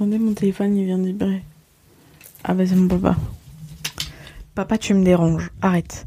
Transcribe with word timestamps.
Attendez, 0.00 0.18
mon 0.18 0.32
téléphone, 0.32 0.78
il 0.78 0.86
vient 0.86 0.96
de 0.96 1.04
vibrer. 1.04 1.42
Ah 2.42 2.54
bah 2.54 2.64
c'est 2.64 2.74
mon 2.74 2.88
papa. 2.88 3.16
Papa, 4.54 4.78
tu 4.78 4.94
me 4.94 5.04
déranges. 5.04 5.50
Arrête. 5.60 6.06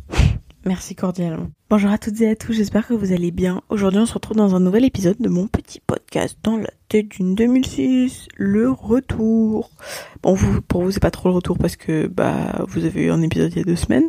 Merci 0.66 0.96
cordialement. 0.96 1.52
Bonjour 1.70 1.92
à 1.92 2.00
toutes 2.00 2.20
et 2.22 2.30
à 2.30 2.36
tous, 2.36 2.54
j'espère 2.54 2.88
que 2.88 2.96
vous 2.96 3.14
allez 3.14 3.30
bien. 3.30 3.62
Aujourd'hui, 3.70 4.00
on 4.00 4.08
se 4.08 4.16
retrouve 4.16 4.38
dans 4.38 4.56
un 4.56 4.60
nouvel 4.60 4.84
épisode 4.84 5.18
de 5.20 5.30
mon 5.30 5.46
petit 5.46 5.80
podcast 5.80 6.40
dans 6.42 6.58
la 6.58 6.72
tête 6.90 7.10
d'une 7.10 7.36
2006, 7.36 8.30
le 8.36 8.72
retour. 8.72 9.70
Bon, 10.24 10.34
vous, 10.34 10.60
pour 10.64 10.82
vous, 10.82 10.90
c'est 10.90 11.00
pas 11.00 11.12
trop 11.12 11.30
le 11.30 11.36
retour 11.36 11.60
parce 11.60 11.76
que 11.76 12.08
bah 12.08 12.66
vous 12.68 12.86
avez 12.86 13.04
eu 13.04 13.12
un 13.12 13.22
épisode 13.22 13.52
il 13.52 13.60
y 13.60 13.62
a 13.62 13.64
deux 13.64 13.76
semaines. 13.76 14.08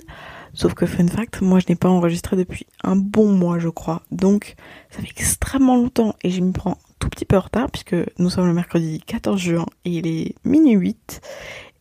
Sauf 0.54 0.72
que 0.72 0.86
fun 0.86 1.08
fact, 1.08 1.42
moi 1.42 1.58
je 1.58 1.66
n'ai 1.68 1.76
pas 1.76 1.90
enregistré 1.90 2.36
depuis 2.36 2.66
un 2.82 2.96
bon 2.96 3.32
mois, 3.32 3.58
je 3.58 3.68
crois. 3.68 4.00
Donc, 4.10 4.54
ça 4.88 5.02
fait 5.02 5.10
extrêmement 5.10 5.76
longtemps 5.76 6.14
et 6.22 6.30
je 6.30 6.40
me 6.40 6.52
prends 6.52 6.78
tout 6.98 7.08
petit 7.08 7.24
peu 7.24 7.36
en 7.36 7.40
retard 7.40 7.70
puisque 7.70 7.96
nous 8.18 8.30
sommes 8.30 8.46
le 8.46 8.54
mercredi 8.54 9.00
14 9.06 9.40
juin 9.40 9.66
et 9.84 9.90
il 9.90 10.06
est 10.06 10.34
minuit 10.44 10.74
8 10.74 11.20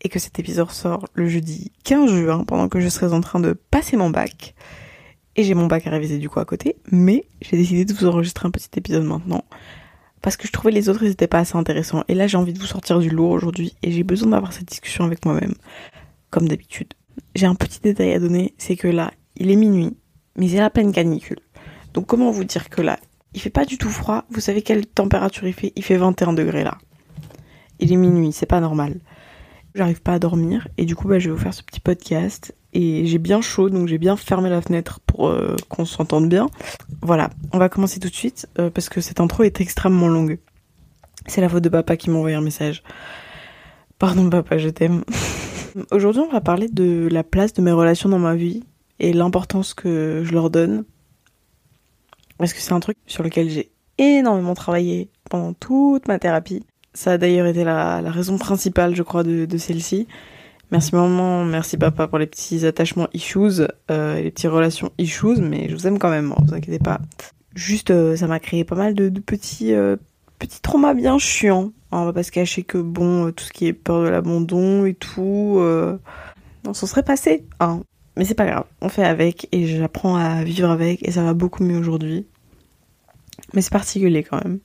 et 0.02 0.10
que 0.10 0.20
cet 0.20 0.40
épisode 0.40 0.70
sort 0.72 1.08
le 1.14 1.28
jeudi 1.28 1.72
15 1.84 2.12
juin 2.12 2.44
pendant 2.44 2.68
que 2.68 2.80
je 2.80 2.90
serai 2.90 3.14
en 3.14 3.22
train 3.22 3.40
de 3.40 3.54
passer 3.54 3.98
mon 3.98 4.10
bac. 4.10 4.56
Et 5.36 5.44
j'ai 5.44 5.56
mon 5.56 5.66
bac 5.66 5.88
à 5.88 5.90
réviser 5.90 6.20
du 6.20 6.30
coup 6.30 6.40
à 6.40 6.46
côté, 6.46 6.76
mais 6.92 7.26
j'ai 7.42 7.58
décidé 7.58 7.86
de 7.86 7.94
vous 7.94 8.06
enregistrer 8.06 8.48
un 8.48 8.52
petit 8.52 8.70
épisode 8.76 9.04
maintenant 9.04 9.44
parce 10.22 10.38
que 10.38 10.48
je 10.48 10.54
trouvais 10.54 10.72
les 10.72 10.90
autres 10.90 11.04
ils 11.04 11.16
pas 11.16 11.40
assez 11.40 11.58
intéressants 11.58 12.04
et 12.08 12.16
là 12.16 12.28
j'ai 12.28 12.38
envie 12.38 12.54
de 12.54 12.60
vous 12.60 12.66
sortir 12.66 13.00
du 13.00 13.10
lourd 13.10 13.32
aujourd'hui 13.32 13.76
et 13.84 13.92
j'ai 13.92 14.04
besoin 14.04 14.30
d'avoir 14.30 14.54
cette 14.54 14.68
discussion 14.68 15.04
avec 15.04 15.26
moi-même 15.26 15.54
comme 16.30 16.48
d'habitude. 16.48 16.94
J'ai 17.36 17.46
un 17.46 17.56
petit 17.56 17.80
détail 17.80 18.14
à 18.14 18.20
donner, 18.20 18.56
c'est 18.58 18.76
que 18.76 18.88
là, 18.88 19.12
il 19.36 19.52
est 19.52 19.56
minuit, 19.56 19.96
mais 20.36 20.48
il 20.48 20.56
est 20.56 20.60
à 20.60 20.70
peine 20.70 20.92
canicule. 20.92 21.40
Donc 21.94 22.08
comment 22.08 22.32
vous 22.32 22.44
dire 22.44 22.70
que 22.70 22.82
là, 22.82 22.98
il 23.34 23.42
fait 23.42 23.50
pas 23.50 23.66
du 23.66 23.78
tout 23.78 23.90
froid. 23.90 24.26
Vous 24.30 24.40
savez 24.40 24.62
quelle 24.62 24.86
température 24.86 25.48
il 25.48 25.54
fait? 25.54 25.74
Il 25.76 25.84
fait 25.84 25.98
21 25.98 26.34
degrés 26.34 26.64
là. 26.64 26.78
Il 27.80 27.92
est 27.92 27.98
minuit, 27.98 28.32
c'est 28.32 28.46
pas 28.46 28.60
normal. 28.60 29.00
J'arrive 29.76 30.02
pas 30.02 30.14
à 30.14 30.20
dormir 30.20 30.68
et 30.78 30.86
du 30.86 30.96
coup 30.96 31.08
bah, 31.08 31.18
je 31.18 31.30
vais 31.30 31.36
vous 31.36 31.42
faire 31.42 31.54
ce 31.54 31.64
petit 31.64 31.80
podcast 31.80 32.56
et 32.74 33.06
j'ai 33.06 33.18
bien 33.18 33.42
chaud 33.42 33.70
donc 33.70 33.88
j'ai 33.88 33.98
bien 33.98 34.16
fermé 34.16 34.50
la 34.50 34.62
fenêtre 34.62 35.00
pour 35.06 35.28
euh, 35.28 35.56
qu'on 35.68 35.86
s'entende 35.86 36.30
bien. 36.30 36.48
Voilà, 37.02 37.32
on 37.52 37.58
va 37.58 37.70
commencer 37.70 38.00
tout 38.00 38.10
de 38.10 38.14
suite 38.14 38.48
euh, 38.60 38.70
parce 38.70 38.90
que 38.90 39.02
cette 39.02 39.20
intro 39.20 39.44
est 39.44 39.62
extrêmement 39.62 40.08
longue. 40.08 40.38
C'est 41.26 41.42
la 41.42 41.50
faute 41.50 41.64
de 41.64 41.70
papa 41.70 41.98
qui 41.98 42.10
m'a 42.10 42.18
envoyé 42.18 42.36
un 42.36 42.42
message. 42.42 42.84
Pardon 43.98 44.30
papa, 44.30 44.58
je 44.58 44.70
t'aime. 44.70 45.04
Aujourd'hui 45.92 46.22
on 46.22 46.32
va 46.32 46.42
parler 46.42 46.68
de 46.68 47.08
la 47.12 47.24
place 47.24 47.54
de 47.54 47.64
mes 47.64 47.72
relations 47.72 48.10
dans 48.10 48.20
ma 48.20 48.36
vie 48.36 48.64
et 49.00 49.12
l'importance 49.12 49.74
que 49.74 50.22
je 50.24 50.34
leur 50.34 50.52
donne 50.52 50.86
parce 52.38 52.54
que 52.54 52.60
c'est 52.60 52.74
un 52.74 52.80
truc 52.80 52.98
sur 53.08 53.24
lequel 53.24 53.50
j'ai 53.50 53.72
énormément 53.98 54.54
travaillé 54.54 55.10
pendant 55.30 55.54
toute 55.54 56.08
ma 56.08 56.20
thérapie. 56.20 56.66
Ça 56.94 57.14
a 57.14 57.18
d'ailleurs 57.18 57.48
été 57.48 57.64
la, 57.64 58.02
raison 58.02 58.38
principale, 58.38 58.96
je 58.96 59.04
crois, 59.04 59.24
de, 59.24 59.58
celle-ci. 59.58 60.08
Merci 60.72 60.96
maman, 60.96 61.46
merci 61.46 61.78
papa 61.78 62.08
pour 62.08 62.18
les 62.18 62.26
petits 62.26 62.66
attachements 62.66 63.08
issues, 63.14 63.62
euh, 63.92 64.22
les 64.22 64.32
petites 64.32 64.50
relations 64.50 64.92
issues, 64.98 65.40
mais 65.40 65.70
je 65.70 65.76
vous 65.76 65.86
aime 65.86 66.00
quand 66.00 66.10
même, 66.10 66.32
hein, 66.32 66.44
vous 66.48 66.54
inquiétez 66.54 66.80
pas. 66.80 67.00
Juste, 67.54 67.92
euh, 67.92 68.16
ça 68.16 68.26
m'a 68.26 68.40
créé 68.40 68.64
pas 68.64 68.76
mal 68.76 68.96
de, 68.96 69.10
petits, 69.20 69.74
euh, 69.74 69.98
petits 70.40 70.62
traumas 70.62 70.96
bien 70.96 71.20
chiants. 71.20 71.72
On 71.92 72.06
va 72.06 72.14
pas 72.14 72.24
se 72.24 72.32
cacher 72.32 72.64
que 72.64 72.80
bon, 72.80 73.32
tout 73.32 73.44
ce 73.44 73.54
qui 73.54 73.68
est 73.68 73.74
peur 73.74 74.02
de 74.02 74.10
l'abandon 74.10 74.86
et 74.86 74.96
tout, 74.96 75.62
on 76.66 76.74
s'en 76.74 76.88
serait 76.88 77.04
passé, 77.04 77.46
hein. 77.60 77.82
Mais 78.16 78.26
c'est 78.26 78.36
pas 78.36 78.46
grave, 78.46 78.66
on 78.82 78.90
fait 78.90 79.04
avec 79.04 79.48
et 79.52 79.66
j'apprends 79.66 80.16
à 80.16 80.44
vivre 80.44 80.70
avec 80.70 81.08
et 81.08 81.12
ça 81.12 81.24
va 81.24 81.34
beaucoup 81.34 81.64
mieux 81.64 81.78
aujourd'hui. 81.78 82.28
Mais 83.54 83.62
c'est 83.62 83.72
particulier 83.72 84.24
quand 84.24 84.44
même. 84.44 84.60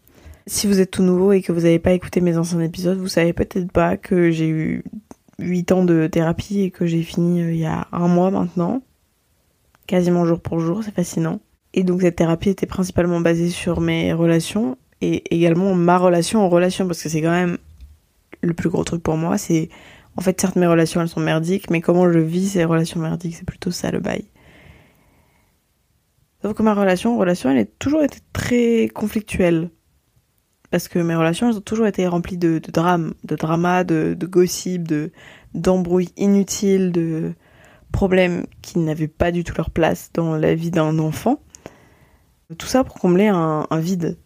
Si 0.46 0.66
vous 0.66 0.80
êtes 0.80 0.90
tout 0.90 1.02
nouveau 1.02 1.32
et 1.32 1.42
que 1.42 1.52
vous 1.52 1.62
n'avez 1.62 1.78
pas 1.78 1.92
écouté 1.92 2.20
mes 2.20 2.36
anciens 2.36 2.60
épisodes, 2.60 2.98
vous 2.98 3.08
savez 3.08 3.32
peut-être 3.32 3.70
pas 3.70 3.96
que 3.96 4.30
j'ai 4.30 4.48
eu 4.48 4.84
8 5.38 5.72
ans 5.72 5.84
de 5.84 6.06
thérapie 6.06 6.62
et 6.62 6.70
que 6.70 6.86
j'ai 6.86 7.02
fini 7.02 7.42
euh, 7.42 7.52
il 7.52 7.58
y 7.58 7.66
a 7.66 7.86
un 7.92 8.08
mois 8.08 8.30
maintenant. 8.30 8.82
Quasiment 9.86 10.26
jour 10.26 10.40
pour 10.40 10.60
jour, 10.60 10.82
c'est 10.82 10.94
fascinant. 10.94 11.40
Et 11.74 11.84
donc 11.84 12.02
cette 12.02 12.16
thérapie 12.16 12.50
était 12.50 12.66
principalement 12.66 13.20
basée 13.20 13.48
sur 13.48 13.80
mes 13.80 14.12
relations 14.12 14.76
et 15.00 15.34
également 15.34 15.74
ma 15.74 15.96
relation 15.96 16.44
en 16.44 16.48
relation 16.48 16.86
parce 16.86 17.02
que 17.02 17.08
c'est 17.08 17.22
quand 17.22 17.30
même 17.30 17.58
le 18.42 18.54
plus 18.54 18.68
gros 18.68 18.84
truc 18.84 19.02
pour 19.02 19.16
moi, 19.16 19.38
c'est 19.38 19.68
en 20.18 20.20
fait, 20.20 20.40
certes, 20.40 20.56
mes 20.56 20.66
relations, 20.66 21.00
elles 21.00 21.08
sont 21.08 21.20
merdiques, 21.20 21.70
mais 21.70 21.80
comment 21.80 22.10
je 22.10 22.18
vis 22.18 22.48
ces 22.48 22.64
relations 22.64 22.98
merdiques, 22.98 23.36
c'est 23.36 23.46
plutôt 23.46 23.70
ça 23.70 23.92
le 23.92 24.00
bail. 24.00 24.24
Sauf 26.42 26.54
que 26.54 26.62
ma 26.64 26.74
relation, 26.74 27.16
relation, 27.16 27.50
elle 27.50 27.58
a 27.58 27.64
toujours 27.78 28.02
été 28.02 28.18
très 28.32 28.88
conflictuelle. 28.92 29.70
Parce 30.72 30.88
que 30.88 30.98
mes 30.98 31.14
relations, 31.14 31.48
elles 31.48 31.58
ont 31.58 31.60
toujours 31.60 31.86
été 31.86 32.04
remplies 32.08 32.36
de, 32.36 32.58
drames, 32.58 33.14
de 33.22 33.36
dramas, 33.36 33.84
de, 33.84 34.16
de 34.18 34.26
gossip, 34.26 34.88
de, 34.88 35.12
d'embrouilles 35.54 36.12
inutiles, 36.16 36.90
de 36.90 37.34
problèmes 37.92 38.44
qui 38.60 38.80
n'avaient 38.80 39.06
pas 39.06 39.30
du 39.30 39.44
tout 39.44 39.54
leur 39.56 39.70
place 39.70 40.10
dans 40.14 40.34
la 40.34 40.56
vie 40.56 40.72
d'un 40.72 40.98
enfant. 40.98 41.40
Tout 42.58 42.66
ça 42.66 42.82
pour 42.82 42.96
combler 42.96 43.28
un, 43.28 43.68
un 43.70 43.78
vide 43.78 44.18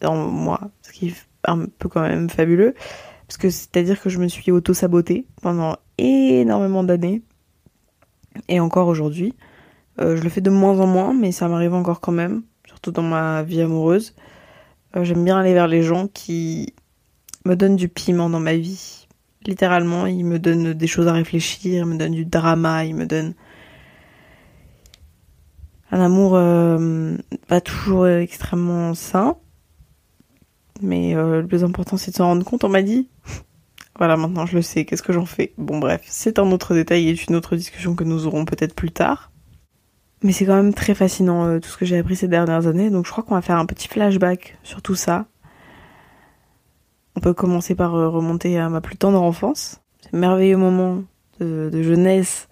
dans 0.00 0.16
moi, 0.16 0.72
ce 0.82 0.90
qui 0.90 1.10
est 1.10 1.14
un 1.44 1.66
peu 1.66 1.88
quand 1.88 2.00
même 2.00 2.28
fabuleux. 2.28 2.74
Parce 3.30 3.38
que 3.38 3.48
c'est-à-dire 3.48 4.00
que 4.00 4.10
je 4.10 4.18
me 4.18 4.26
suis 4.26 4.50
auto-sabotée 4.50 5.24
pendant 5.40 5.76
énormément 5.98 6.82
d'années. 6.82 7.22
Et 8.48 8.58
encore 8.58 8.88
aujourd'hui. 8.88 9.36
Euh, 10.00 10.16
je 10.16 10.22
le 10.24 10.28
fais 10.28 10.40
de 10.40 10.50
moins 10.50 10.80
en 10.80 10.88
moins, 10.88 11.14
mais 11.14 11.30
ça 11.30 11.46
m'arrive 11.46 11.72
encore 11.72 12.00
quand 12.00 12.10
même. 12.10 12.42
Surtout 12.66 12.90
dans 12.90 13.04
ma 13.04 13.44
vie 13.44 13.60
amoureuse. 13.60 14.16
Euh, 14.96 15.04
j'aime 15.04 15.22
bien 15.24 15.38
aller 15.38 15.52
vers 15.52 15.68
les 15.68 15.84
gens 15.84 16.08
qui 16.08 16.74
me 17.44 17.54
donnent 17.54 17.76
du 17.76 17.88
piment 17.88 18.28
dans 18.28 18.40
ma 18.40 18.56
vie. 18.56 19.06
Littéralement, 19.46 20.06
ils 20.06 20.24
me 20.24 20.40
donnent 20.40 20.72
des 20.72 20.88
choses 20.88 21.06
à 21.06 21.12
réfléchir, 21.12 21.84
ils 21.84 21.88
me 21.88 21.98
donnent 21.98 22.10
du 22.10 22.24
drama, 22.24 22.84
ils 22.84 22.96
me 22.96 23.06
donnent 23.06 23.34
un 25.92 26.00
amour 26.00 26.32
euh, 26.34 27.16
pas 27.46 27.60
toujours 27.60 28.08
extrêmement 28.08 28.92
sain, 28.94 29.36
mais 30.82 31.14
euh, 31.14 31.42
le 31.42 31.46
plus 31.46 31.64
important, 31.64 31.96
c'est 31.96 32.10
de 32.10 32.16
s'en 32.16 32.26
rendre 32.26 32.44
compte, 32.44 32.64
on 32.64 32.68
m'a 32.68 32.82
dit. 32.82 33.08
voilà, 33.98 34.16
maintenant 34.16 34.46
je 34.46 34.56
le 34.56 34.62
sais, 34.62 34.84
qu'est-ce 34.84 35.02
que 35.02 35.12
j'en 35.12 35.26
fais? 35.26 35.52
Bon 35.58 35.78
bref, 35.78 36.02
c'est 36.06 36.38
un 36.38 36.50
autre 36.50 36.74
détail 36.74 37.08
et 37.08 37.16
une 37.28 37.36
autre 37.36 37.56
discussion 37.56 37.94
que 37.94 38.04
nous 38.04 38.26
aurons 38.26 38.44
peut-être 38.44 38.74
plus 38.74 38.90
tard. 38.90 39.30
Mais 40.22 40.32
c'est 40.32 40.44
quand 40.44 40.56
même 40.56 40.74
très 40.74 40.94
fascinant 40.94 41.46
euh, 41.46 41.60
tout 41.60 41.68
ce 41.68 41.78
que 41.78 41.86
j'ai 41.86 41.98
appris 41.98 42.16
ces 42.16 42.28
dernières 42.28 42.66
années, 42.66 42.90
donc 42.90 43.06
je 43.06 43.10
crois 43.10 43.24
qu'on 43.24 43.34
va 43.34 43.42
faire 43.42 43.56
un 43.56 43.66
petit 43.66 43.88
flashback 43.88 44.58
sur 44.62 44.82
tout 44.82 44.94
ça. 44.94 45.26
On 47.16 47.20
peut 47.20 47.34
commencer 47.34 47.74
par 47.74 47.94
euh, 47.94 48.08
remonter 48.08 48.58
à 48.58 48.68
ma 48.68 48.80
plus 48.80 48.96
tendre 48.96 49.22
enfance, 49.22 49.80
ces 50.00 50.16
merveilleux 50.16 50.56
moments 50.56 51.02
de, 51.40 51.82
jeunesse 51.82 52.48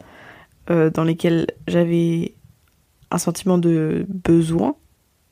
dans 0.68 1.04
lesquels 1.04 1.46
j'avais 1.66 2.34
un 3.10 3.16
sentiment 3.16 3.56
de 3.56 4.06
besoin 4.08 4.76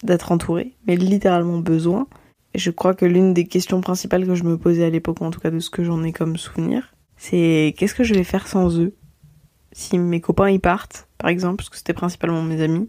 d'être 0.02 0.32
entourée, 0.32 0.74
mais 0.86 0.96
littéralement 0.96 1.58
besoin. 1.58 2.06
Je 2.56 2.70
crois 2.70 2.94
que 2.94 3.04
l'une 3.04 3.34
des 3.34 3.46
questions 3.46 3.82
principales 3.82 4.26
que 4.26 4.34
je 4.34 4.44
me 4.44 4.56
posais 4.56 4.84
à 4.84 4.90
l'époque, 4.90 5.20
en 5.20 5.30
tout 5.30 5.40
cas 5.40 5.50
de 5.50 5.58
ce 5.58 5.68
que 5.68 5.84
j'en 5.84 6.02
ai 6.02 6.12
comme 6.12 6.38
souvenir, 6.38 6.94
c'est 7.18 7.74
qu'est-ce 7.76 7.94
que 7.94 8.02
je 8.02 8.14
vais 8.14 8.24
faire 8.24 8.48
sans 8.48 8.80
eux 8.80 8.94
Si 9.72 9.98
mes 9.98 10.22
copains 10.22 10.48
y 10.48 10.58
partent, 10.58 11.06
par 11.18 11.28
exemple, 11.28 11.56
parce 11.56 11.68
que 11.68 11.76
c'était 11.76 11.92
principalement 11.92 12.42
mes 12.42 12.62
amis, 12.62 12.88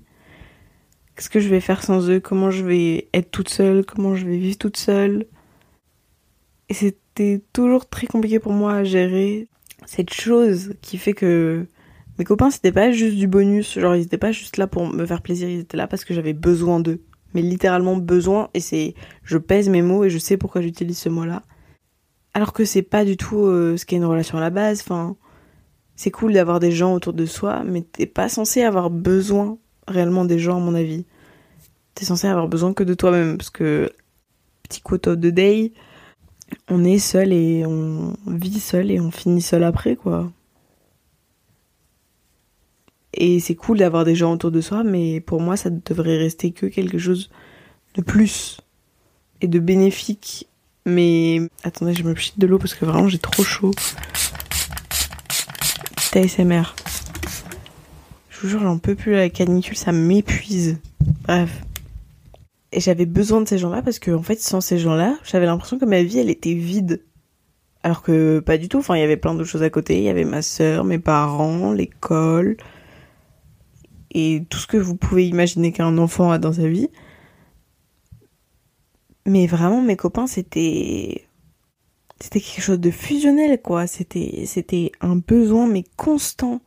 qu'est-ce 1.16 1.30
que 1.30 1.42
je 1.42 1.50
vais 1.50 1.60
faire 1.60 1.84
sans 1.84 2.10
eux? 2.10 2.22
Comment 2.22 2.50
je 2.50 2.64
vais 2.64 3.10
être 3.14 3.30
toute 3.30 3.50
seule? 3.50 3.86
Comment 3.86 4.16
je 4.16 4.26
vais 4.26 4.38
vivre 4.38 4.58
toute 4.58 4.78
seule? 4.78 5.26
Et 6.70 6.74
c'était 6.74 7.44
toujours 7.52 7.90
très 7.90 8.08
compliqué 8.08 8.40
pour 8.40 8.54
moi 8.54 8.74
à 8.74 8.84
gérer 8.86 9.50
cette 9.86 10.14
chose 10.14 10.76
qui 10.82 10.98
fait 10.98 11.14
que 11.14 11.68
mes 12.20 12.26
copains 12.26 12.52
c'était 12.52 12.72
pas 12.72 12.92
juste 12.92 13.18
du 13.18 13.28
bonus, 13.28 13.78
genre 13.78 13.96
ils 13.96 14.04
étaient 14.04 14.18
pas 14.18 14.32
juste 14.32 14.58
là 14.58 14.66
pour 14.68 14.88
me 14.88 15.06
faire 15.06 15.22
plaisir, 15.22 15.50
ils 15.50 15.60
étaient 15.60 15.78
là 15.78 15.88
parce 15.88 16.06
que 16.06 16.14
j'avais 16.14 16.34
besoin 16.34 16.80
d'eux 16.80 17.02
mais 17.38 17.44
littéralement 17.44 17.96
besoin, 17.98 18.50
et 18.56 18.60
c'est, 18.60 18.96
je 19.22 19.38
pèse 19.38 19.70
mes 19.70 19.84
mots 19.84 20.04
et 20.04 20.10
je 20.10 20.18
sais 20.18 20.38
pourquoi 20.38 20.62
j'utilise 20.62 20.98
ce 20.98 21.08
mot-là. 21.08 21.44
Alors 22.34 22.52
que 22.52 22.66
c'est 22.66 22.82
pas 22.82 23.06
du 23.06 23.16
tout 23.16 23.46
euh, 23.46 23.78
ce 23.78 23.86
qu'est 23.86 23.98
une 23.98 24.06
relation 24.06 24.40
à 24.40 24.42
la 24.42 24.50
base, 24.50 24.82
enfin, 24.82 25.16
c'est 25.96 26.10
cool 26.10 26.34
d'avoir 26.34 26.60
des 26.60 26.72
gens 26.72 26.96
autour 26.96 27.14
de 27.14 27.28
soi, 27.28 27.64
mais 27.64 27.84
t'es 27.84 28.08
pas 28.08 28.28
censé 28.28 28.64
avoir 28.64 28.90
besoin 28.90 29.60
réellement 29.88 30.26
des 30.26 30.40
gens 30.40 30.58
à 30.58 30.60
mon 30.60 30.74
avis. 30.74 31.06
T'es 31.94 32.06
censé 32.06 32.26
avoir 32.26 32.48
besoin 32.48 32.74
que 32.74 32.84
de 32.84 32.96
toi-même, 32.96 33.38
parce 33.38 33.52
que, 33.52 33.92
petit 34.64 34.82
quote 34.82 35.08
de 35.08 35.30
day, 35.30 35.74
on 36.70 36.84
est 36.84 36.98
seul 36.98 37.34
et 37.34 37.68
on 37.68 38.16
vit 38.26 38.60
seul 38.60 38.90
et 38.90 39.00
on 39.00 39.12
finit 39.12 39.44
seul 39.44 39.64
après, 39.64 39.96
quoi. 39.96 40.32
Et 43.20 43.40
c'est 43.40 43.56
cool 43.56 43.80
d'avoir 43.80 44.06
des 44.06 44.16
gens 44.16 44.32
autour 44.32 44.52
de 44.52 44.62
soi, 44.62 44.84
mais 44.84 45.20
pour 45.20 45.42
moi, 45.42 45.58
ça 45.58 45.72
devrait 45.72 46.18
rester 46.18 46.52
que 46.52 46.68
quelque 46.68 47.00
chose 47.00 47.32
de 47.96 48.04
plus 48.04 48.62
et 49.42 49.48
de 49.48 49.58
bénéfique. 49.58 50.48
Mais 50.86 51.42
attendez, 51.64 51.94
je 51.94 52.04
me 52.04 52.14
pchite 52.14 52.38
de 52.38 52.46
l'eau 52.46 52.60
parce 52.60 52.76
que 52.76 52.86
vraiment 52.86 53.08
j'ai 53.08 53.18
trop 53.18 53.44
chaud. 53.44 53.74
ASMR. 56.14 56.76
Je 58.30 58.40
vous 58.42 58.50
jure, 58.50 58.62
j'en 58.62 58.78
peux 58.78 58.94
plus 58.94 59.14
la 59.14 59.30
canicule, 59.30 59.76
ça 59.76 59.92
m'épuise. 59.92 60.78
Bref. 61.24 61.64
Et 62.72 62.80
j'avais 62.80 63.08
besoin 63.08 63.42
de 63.42 63.48
ces 63.48 63.58
gens-là 63.58 63.82
parce 63.82 63.98
que, 63.98 64.12
en 64.12 64.22
fait, 64.22 64.40
sans 64.40 64.62
ces 64.62 64.78
gens-là, 64.78 65.18
j'avais 65.24 65.48
l'impression 65.48 65.80
que 65.80 65.86
ma 65.86 66.04
vie, 66.04 66.20
elle 66.20 66.30
était 66.30 66.54
vide. 66.54 67.02
Alors 67.82 68.04
que 68.04 68.40
pas 68.40 68.58
du 68.58 68.70
tout. 68.70 68.78
Enfin, 68.78 68.96
il 68.96 69.00
y 69.00 69.04
avait 69.04 69.18
plein 69.18 69.34
d'autres 69.34 69.50
choses 69.50 69.64
à 69.64 69.70
côté. 69.72 69.98
Il 69.98 70.04
y 70.04 70.10
avait 70.10 70.24
ma 70.24 70.44
sœur, 70.44 70.84
mes 70.84 71.00
parents, 71.00 71.72
l'école 71.72 72.58
et 74.18 74.46
tout 74.50 74.58
ce 74.58 74.68
que 74.68 74.78
vous 74.78 74.96
pouvez 74.96 75.28
imaginer 75.28 75.72
qu'un 75.72 75.98
enfant 75.98 76.32
a 76.32 76.40
dans 76.40 76.54
sa 76.54 76.68
vie. 76.68 76.90
Mais 79.26 79.46
vraiment, 79.48 79.82
mes 79.82 79.96
copains, 79.96 80.28
c'était 80.28 81.28
c'était 82.20 82.40
quelque 82.40 82.64
chose 82.64 82.80
de 82.80 82.92
fusionnel, 82.92 83.62
quoi. 83.62 83.88
C'était 83.88 84.44
c'était 84.46 84.92
un 85.02 85.18
besoin 85.18 85.68
mais 85.68 85.84
constant 85.98 86.62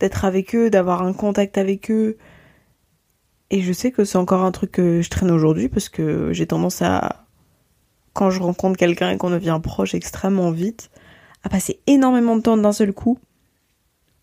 d'être 0.00 0.24
avec 0.24 0.54
eux, 0.54 0.70
d'avoir 0.70 1.02
un 1.02 1.12
contact 1.12 1.58
avec 1.58 1.90
eux. 1.90 2.16
Et 3.50 3.62
je 3.62 3.72
sais 3.72 3.90
que 3.90 4.04
c'est 4.04 4.18
encore 4.18 4.44
un 4.44 4.52
truc 4.52 4.72
que 4.72 5.02
je 5.02 5.10
traîne 5.10 5.30
aujourd'hui 5.30 5.68
parce 5.68 5.88
que 5.88 6.32
j'ai 6.32 6.46
tendance 6.46 6.82
à 6.82 7.26
quand 8.12 8.30
je 8.30 8.40
rencontre 8.40 8.78
quelqu'un 8.78 9.10
et 9.10 9.18
qu'on 9.18 9.30
devient 9.30 9.60
proche 9.62 9.94
extrêmement 9.94 10.50
vite, 10.50 10.90
à 11.42 11.48
passer 11.48 11.80
énormément 11.86 12.36
de 12.36 12.42
temps 12.42 12.56
d'un 12.56 12.72
seul 12.72 12.92
coup, 12.92 13.18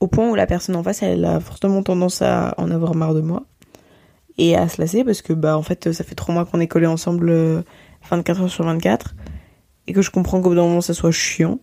au 0.01 0.07
point 0.07 0.29
où 0.29 0.35
la 0.35 0.47
personne 0.47 0.75
en 0.75 0.83
face, 0.83 1.03
elle 1.03 1.23
a 1.23 1.39
fortement 1.39 1.83
tendance 1.83 2.21
à 2.21 2.53
en 2.57 2.71
avoir 2.71 2.95
marre 2.95 3.13
de 3.13 3.21
moi 3.21 3.45
et 4.37 4.55
à 4.55 4.67
se 4.67 4.81
lasser 4.81 5.03
parce 5.03 5.21
que 5.21 5.31
bah 5.31 5.55
en 5.55 5.61
fait 5.61 5.91
ça 5.91 6.03
fait 6.03 6.15
trois 6.15 6.33
mois 6.33 6.45
qu'on 6.45 6.59
est 6.59 6.67
collés 6.67 6.87
ensemble 6.87 7.63
24 8.09 8.39
euh, 8.39 8.43
heures 8.43 8.49
sur 8.49 8.65
24 8.65 9.15
et 9.87 9.93
que 9.93 10.01
je 10.01 10.09
comprends 10.09 10.41
qu'au 10.41 10.49
bout 10.49 10.55
d'un 10.55 10.63
moment 10.63 10.81
ça 10.81 10.95
soit 10.95 11.11
chiant. 11.11 11.59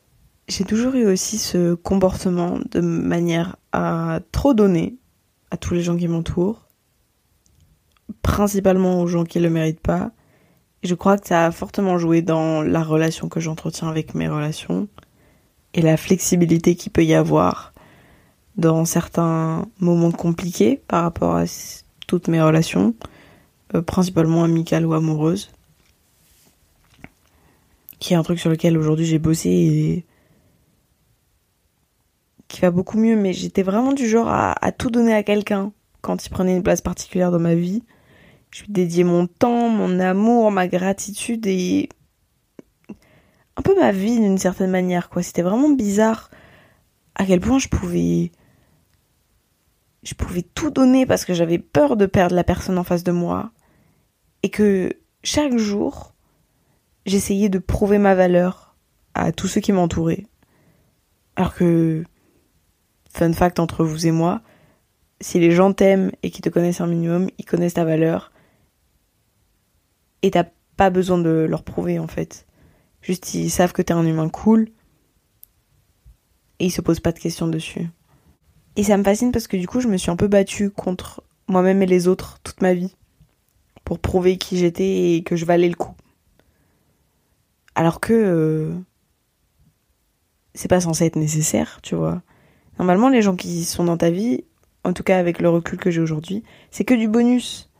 J'ai 0.48 0.64
toujours 0.64 0.94
eu 0.94 1.06
aussi 1.06 1.36
ce 1.36 1.74
comportement 1.74 2.58
de 2.70 2.80
manière 2.80 3.56
à 3.72 4.20
trop 4.32 4.54
donner 4.54 4.96
à 5.50 5.58
tous 5.58 5.74
les 5.74 5.82
gens 5.82 5.96
qui 5.96 6.08
m'entourent, 6.08 6.68
principalement 8.22 9.02
aux 9.02 9.06
gens 9.06 9.24
qui 9.24 9.38
le 9.38 9.50
méritent 9.50 9.80
pas, 9.80 10.12
je 10.82 10.94
crois 10.94 11.18
que 11.18 11.28
ça 11.28 11.46
a 11.46 11.50
fortement 11.50 11.98
joué 11.98 12.22
dans 12.22 12.62
la 12.62 12.82
relation 12.82 13.28
que 13.28 13.38
j'entretiens 13.38 13.88
avec 13.88 14.14
mes 14.14 14.28
relations 14.28 14.88
et 15.74 15.82
la 15.82 15.96
flexibilité 15.96 16.74
qu'il 16.74 16.90
peut 16.90 17.04
y 17.04 17.14
avoir 17.14 17.71
dans 18.56 18.84
certains 18.84 19.66
moments 19.80 20.12
compliqués 20.12 20.80
par 20.88 21.02
rapport 21.02 21.36
à 21.36 21.44
toutes 22.06 22.28
mes 22.28 22.42
relations, 22.42 22.94
euh, 23.74 23.82
principalement 23.82 24.44
amicales 24.44 24.86
ou 24.86 24.94
amoureuses, 24.94 25.50
qui 27.98 28.12
est 28.12 28.16
un 28.16 28.22
truc 28.22 28.38
sur 28.38 28.50
lequel 28.50 28.76
aujourd'hui 28.76 29.06
j'ai 29.06 29.18
bossé 29.18 29.48
et 29.50 30.04
qui 32.48 32.60
va 32.60 32.70
beaucoup 32.70 32.98
mieux, 32.98 33.16
mais 33.16 33.32
j'étais 33.32 33.62
vraiment 33.62 33.92
du 33.92 34.06
genre 34.08 34.28
à, 34.28 34.52
à 34.64 34.72
tout 34.72 34.90
donner 34.90 35.14
à 35.14 35.22
quelqu'un 35.22 35.72
quand 36.02 36.26
il 36.26 36.30
prenait 36.30 36.56
une 36.56 36.62
place 36.62 36.82
particulière 36.82 37.30
dans 37.30 37.38
ma 37.38 37.54
vie 37.54 37.82
je 38.52 38.64
lui 38.64 38.72
dédiais 38.72 39.04
mon 39.04 39.26
temps, 39.26 39.68
mon 39.68 39.98
amour, 39.98 40.50
ma 40.50 40.68
gratitude 40.68 41.46
et 41.46 41.88
un 43.56 43.62
peu 43.62 43.74
ma 43.74 43.92
vie 43.92 44.20
d'une 44.20 44.38
certaine 44.38 44.70
manière 44.70 45.08
quoi. 45.08 45.22
C'était 45.22 45.42
vraiment 45.42 45.70
bizarre 45.70 46.30
à 47.14 47.24
quel 47.24 47.40
point 47.40 47.58
je 47.58 47.68
pouvais 47.68 48.30
je 50.02 50.14
pouvais 50.14 50.42
tout 50.42 50.70
donner 50.70 51.06
parce 51.06 51.24
que 51.24 51.34
j'avais 51.34 51.58
peur 51.58 51.96
de 51.96 52.06
perdre 52.06 52.34
la 52.34 52.44
personne 52.44 52.78
en 52.78 52.84
face 52.84 53.04
de 53.04 53.12
moi 53.12 53.52
et 54.42 54.50
que 54.50 54.92
chaque 55.22 55.56
jour 55.56 56.14
j'essayais 57.06 57.48
de 57.48 57.58
prouver 57.58 57.98
ma 57.98 58.14
valeur 58.14 58.76
à 59.14 59.32
tous 59.32 59.48
ceux 59.48 59.60
qui 59.60 59.72
m'entouraient. 59.72 60.26
Alors 61.36 61.54
que 61.54 62.04
fun 63.10 63.32
fact 63.32 63.58
entre 63.58 63.84
vous 63.84 64.06
et 64.06 64.10
moi, 64.10 64.42
si 65.20 65.38
les 65.38 65.52
gens 65.52 65.72
t'aiment 65.72 66.10
et 66.22 66.30
qui 66.30 66.42
te 66.42 66.48
connaissent 66.48 66.80
un 66.80 66.86
minimum, 66.86 67.28
ils 67.38 67.44
connaissent 67.44 67.74
ta 67.74 67.84
valeur 67.84 68.32
et 70.22 70.30
t'as 70.30 70.46
pas 70.76 70.90
besoin 70.90 71.18
de 71.18 71.46
leur 71.48 71.62
prouver 71.62 71.98
en 71.98 72.08
fait. 72.08 72.46
Juste 73.00 73.34
ils 73.34 73.50
savent 73.50 73.72
que 73.72 73.82
t'es 73.82 73.92
un 73.92 74.06
humain 74.06 74.28
cool 74.28 74.68
et 76.58 76.66
ils 76.66 76.70
se 76.70 76.80
posent 76.80 77.00
pas 77.00 77.12
de 77.12 77.18
questions 77.18 77.48
dessus. 77.48 77.88
Et 78.76 78.84
ça 78.84 78.96
me 78.96 79.04
fascine 79.04 79.32
parce 79.32 79.46
que 79.46 79.56
du 79.56 79.66
coup 79.66 79.80
je 79.80 79.88
me 79.88 79.96
suis 79.96 80.10
un 80.10 80.16
peu 80.16 80.28
battue 80.28 80.70
contre 80.70 81.22
moi-même 81.48 81.82
et 81.82 81.86
les 81.86 82.08
autres 82.08 82.38
toute 82.42 82.62
ma 82.62 82.74
vie 82.74 82.94
pour 83.84 83.98
prouver 83.98 84.38
qui 84.38 84.56
j'étais 84.56 85.14
et 85.14 85.22
que 85.22 85.36
je 85.36 85.44
valais 85.44 85.68
le 85.68 85.74
coup. 85.74 85.94
Alors 87.74 88.00
que 88.00 88.12
euh, 88.12 88.72
c'est 90.54 90.68
pas 90.68 90.80
censé 90.80 91.06
être 91.06 91.16
nécessaire, 91.16 91.80
tu 91.82 91.94
vois. 91.94 92.22
Normalement 92.78 93.08
les 93.08 93.22
gens 93.22 93.36
qui 93.36 93.64
sont 93.64 93.84
dans 93.84 93.96
ta 93.96 94.10
vie, 94.10 94.44
en 94.84 94.92
tout 94.92 95.02
cas 95.02 95.18
avec 95.18 95.40
le 95.40 95.48
recul 95.48 95.78
que 95.78 95.90
j'ai 95.90 96.00
aujourd'hui, 96.00 96.42
c'est 96.70 96.84
que 96.84 96.94
du 96.94 97.08
bonus. 97.08 97.70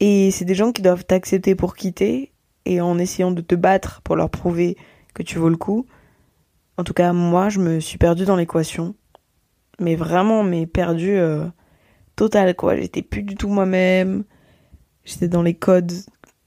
Et 0.00 0.30
c'est 0.30 0.46
des 0.46 0.54
gens 0.54 0.72
qui 0.72 0.80
doivent 0.80 1.04
t'accepter 1.04 1.54
pour 1.54 1.76
quitter 1.76 2.32
et 2.64 2.80
en 2.80 2.98
essayant 2.98 3.30
de 3.30 3.42
te 3.42 3.54
battre 3.54 4.00
pour 4.02 4.16
leur 4.16 4.30
prouver 4.30 4.76
que 5.14 5.22
tu 5.22 5.38
vaux 5.38 5.50
le 5.50 5.56
coup. 5.56 5.86
En 6.80 6.84
tout 6.84 6.94
cas, 6.94 7.12
moi, 7.12 7.48
je 7.48 7.60
me 7.60 7.80
suis 7.80 7.98
perdue 7.98 8.24
dans 8.24 8.36
l'équation. 8.36 8.94
Mais 9.78 9.96
vraiment, 9.96 10.42
mais 10.42 10.66
perdue 10.66 11.16
euh, 11.16 11.46
totale, 12.16 12.54
quoi. 12.54 12.76
J'étais 12.76 13.02
plus 13.02 13.22
du 13.22 13.36
tout 13.36 13.48
moi-même. 13.48 14.24
J'étais 15.04 15.28
dans 15.28 15.42
les 15.42 15.54
codes 15.54 15.92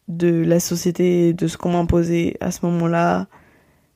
de 0.07 0.43
la 0.43 0.59
société, 0.59 1.33
de 1.33 1.47
ce 1.47 1.57
qu'on 1.57 1.71
m'imposait 1.71 2.35
à 2.41 2.51
ce 2.51 2.65
moment-là. 2.65 3.27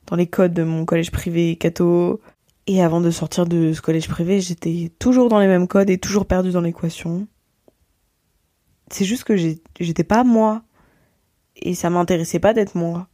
Dans 0.07 0.15
les 0.15 0.27
codes 0.27 0.53
de 0.53 0.63
mon 0.63 0.85
collège 0.85 1.11
privé 1.11 1.55
Cato. 1.57 2.21
Et 2.67 2.81
avant 2.83 3.01
de 3.01 3.11
sortir 3.11 3.45
de 3.45 3.73
ce 3.73 3.81
collège 3.81 4.07
privé, 4.07 4.41
j'étais 4.41 4.91
toujours 4.99 5.29
dans 5.29 5.39
les 5.39 5.47
mêmes 5.47 5.67
codes 5.67 5.89
et 5.89 5.97
toujours 5.97 6.25
perdue 6.25 6.51
dans 6.51 6.61
l'équation 6.61 7.27
c'est 8.89 9.05
juste 9.05 9.23
que 9.23 9.35
j'étais 9.35 10.03
pas 10.03 10.23
moi. 10.23 10.63
Et 11.55 11.73
ça 11.73 11.89
m'intéressait 11.89 12.39
pas 12.39 12.53
d'être 12.53 12.75
moi. 12.75 13.07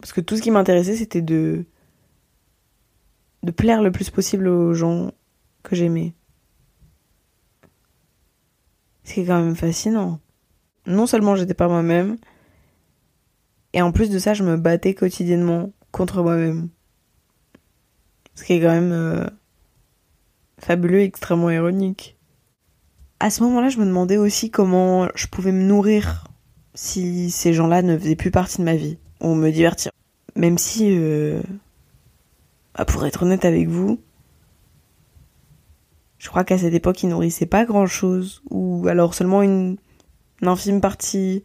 Parce 0.00 0.12
que 0.12 0.20
tout 0.20 0.36
ce 0.36 0.42
qui 0.42 0.50
m'intéressait, 0.50 0.96
c'était 0.96 1.22
de. 1.22 1.64
De 3.46 3.50
plaire 3.50 3.82
le 3.82 3.90
plus 3.90 4.10
possible 4.10 4.48
aux 4.48 4.74
gens 4.74 5.12
que 5.62 5.74
j'aimais. 5.74 6.12
C'est 9.04 9.24
quand 9.24 9.42
même 9.42 9.56
fascinant. 9.56 10.20
Non 10.86 11.06
seulement 11.06 11.36
j'étais 11.36 11.54
pas 11.54 11.68
moi-même, 11.68 12.18
et 13.72 13.82
en 13.82 13.92
plus 13.92 14.10
de 14.10 14.18
ça, 14.18 14.34
je 14.34 14.42
me 14.42 14.56
battais 14.56 14.94
quotidiennement 14.94 15.72
contre 15.90 16.22
moi-même. 16.22 16.68
Ce 18.34 18.44
qui 18.44 18.54
est 18.54 18.60
quand 18.60 18.68
même 18.68 18.92
euh, 18.92 19.26
fabuleux 20.58 21.00
et 21.00 21.04
extrêmement 21.04 21.50
ironique 21.50 22.16
à 23.20 23.30
ce 23.30 23.42
moment-là, 23.44 23.68
je 23.68 23.78
me 23.78 23.86
demandais 23.86 24.16
aussi 24.16 24.50
comment 24.50 25.08
je 25.14 25.26
pouvais 25.26 25.52
me 25.52 25.62
nourrir 25.62 26.26
si 26.74 27.30
ces 27.30 27.54
gens-là 27.54 27.82
ne 27.82 27.96
faisaient 27.96 28.16
plus 28.16 28.30
partie 28.30 28.58
de 28.58 28.64
ma 28.64 28.76
vie 28.76 28.98
ou 29.20 29.34
me 29.34 29.50
divertir. 29.50 29.90
Même 30.34 30.58
si, 30.58 30.96
euh, 30.98 31.40
bah, 32.76 32.84
pour 32.84 33.04
être 33.06 33.22
honnête 33.22 33.44
avec 33.44 33.68
vous, 33.68 34.00
je 36.18 36.28
crois 36.28 36.44
qu'à 36.44 36.58
cette 36.58 36.74
époque, 36.74 37.02
ils 37.02 37.08
nourrissaient 37.08 37.46
pas 37.46 37.64
grand-chose 37.64 38.42
ou 38.50 38.86
alors 38.88 39.14
seulement 39.14 39.42
une, 39.42 39.76
une 40.42 40.48
infime 40.48 40.80
partie 40.80 41.42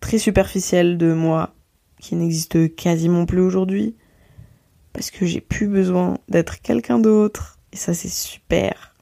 très 0.00 0.18
superficielle 0.18 0.98
de 0.98 1.12
moi 1.12 1.54
qui 2.00 2.14
n'existe 2.14 2.74
quasiment 2.74 3.26
plus 3.26 3.40
aujourd'hui 3.40 3.96
parce 4.92 5.10
que 5.10 5.26
j'ai 5.26 5.40
plus 5.40 5.66
besoin 5.66 6.18
d'être 6.28 6.60
quelqu'un 6.60 6.98
d'autre 6.98 7.58
et 7.72 7.76
ça 7.76 7.94
c'est 7.94 8.08
super. 8.08 8.94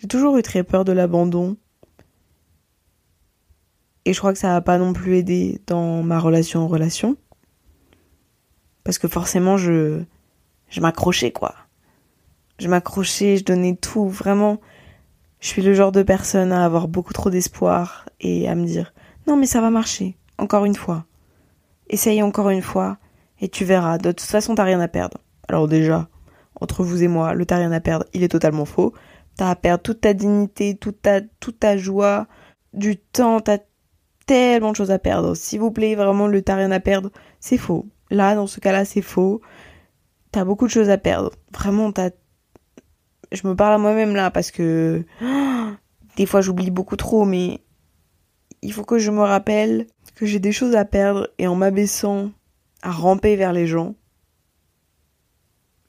J'ai 0.00 0.08
toujours 0.08 0.36
eu 0.36 0.42
très 0.42 0.64
peur 0.64 0.84
de 0.84 0.92
l'abandon. 0.92 1.56
Et 4.04 4.12
je 4.12 4.18
crois 4.18 4.32
que 4.32 4.38
ça 4.38 4.48
n'a 4.48 4.60
pas 4.60 4.78
non 4.78 4.92
plus 4.92 5.16
aidé 5.16 5.60
dans 5.66 6.02
ma 6.02 6.18
relation 6.18 6.60
en 6.60 6.68
relation. 6.68 7.16
Parce 8.84 8.98
que 8.98 9.08
forcément, 9.08 9.56
je, 9.56 10.02
je 10.68 10.80
m'accrochais, 10.80 11.32
quoi. 11.32 11.54
Je 12.58 12.68
m'accrochais, 12.68 13.38
je 13.38 13.44
donnais 13.44 13.76
tout, 13.76 14.08
vraiment. 14.08 14.60
Je 15.40 15.48
suis 15.48 15.62
le 15.62 15.74
genre 15.74 15.92
de 15.92 16.02
personne 16.02 16.52
à 16.52 16.64
avoir 16.64 16.88
beaucoup 16.88 17.12
trop 17.12 17.30
d'espoir 17.30 18.08
et 18.20 18.48
à 18.48 18.54
me 18.54 18.66
dire, 18.66 18.92
non, 19.26 19.36
mais 19.36 19.46
ça 19.46 19.60
va 19.60 19.70
marcher. 19.70 20.16
Encore 20.38 20.64
une 20.64 20.74
fois. 20.74 21.06
Essaye 21.88 22.22
encore 22.22 22.50
une 22.50 22.62
fois 22.62 22.98
et 23.40 23.48
tu 23.48 23.64
verras. 23.64 23.98
De 23.98 24.10
toute 24.10 24.28
façon, 24.28 24.54
t'as 24.54 24.64
rien 24.64 24.80
à 24.80 24.88
perdre. 24.88 25.18
Alors 25.48 25.68
déjà, 25.68 26.08
entre 26.60 26.82
vous 26.82 27.02
et 27.02 27.08
moi, 27.08 27.34
le 27.34 27.46
t'as 27.46 27.56
rien 27.56 27.72
à 27.72 27.80
perdre, 27.80 28.06
il 28.14 28.22
est 28.22 28.28
totalement 28.28 28.64
faux. 28.64 28.92
T'as 29.36 29.50
à 29.50 29.56
perdre 29.56 29.82
toute 29.82 30.00
ta 30.00 30.14
dignité, 30.14 30.76
toute 30.76 31.02
ta, 31.02 31.20
toute 31.20 31.60
ta 31.60 31.76
joie, 31.76 32.26
du 32.72 32.96
temps, 32.96 33.40
t'as 33.40 33.58
tellement 34.26 34.72
de 34.72 34.76
choses 34.76 34.90
à 34.90 34.98
perdre. 34.98 35.34
S'il 35.34 35.60
vous 35.60 35.70
plaît, 35.70 35.94
vraiment, 35.94 36.26
le 36.26 36.42
t'as 36.42 36.56
rien 36.56 36.70
à 36.70 36.80
perdre, 36.80 37.10
c'est 37.40 37.58
faux. 37.58 37.86
Là, 38.10 38.34
dans 38.34 38.46
ce 38.46 38.60
cas-là, 38.60 38.84
c'est 38.84 39.02
faux. 39.02 39.40
T'as 40.32 40.44
beaucoup 40.44 40.66
de 40.66 40.70
choses 40.70 40.90
à 40.90 40.98
perdre. 40.98 41.32
Vraiment, 41.52 41.92
t'as... 41.92 42.10
Je 43.32 43.46
me 43.46 43.56
parle 43.56 43.74
à 43.74 43.78
moi-même 43.78 44.14
là 44.14 44.30
parce 44.30 44.50
que... 44.50 45.04
Des 46.16 46.26
fois, 46.26 46.40
j'oublie 46.40 46.70
beaucoup 46.70 46.96
trop, 46.96 47.24
mais... 47.24 47.60
Il 48.62 48.72
faut 48.72 48.84
que 48.84 48.98
je 48.98 49.10
me 49.10 49.20
rappelle 49.20 49.86
que 50.14 50.26
j'ai 50.26 50.38
des 50.38 50.52
choses 50.52 50.76
à 50.76 50.84
perdre 50.84 51.28
et 51.38 51.46
en 51.46 51.54
m'abaissant 51.54 52.30
à 52.82 52.90
ramper 52.90 53.36
vers 53.36 53.52
les 53.52 53.66
gens, 53.66 53.94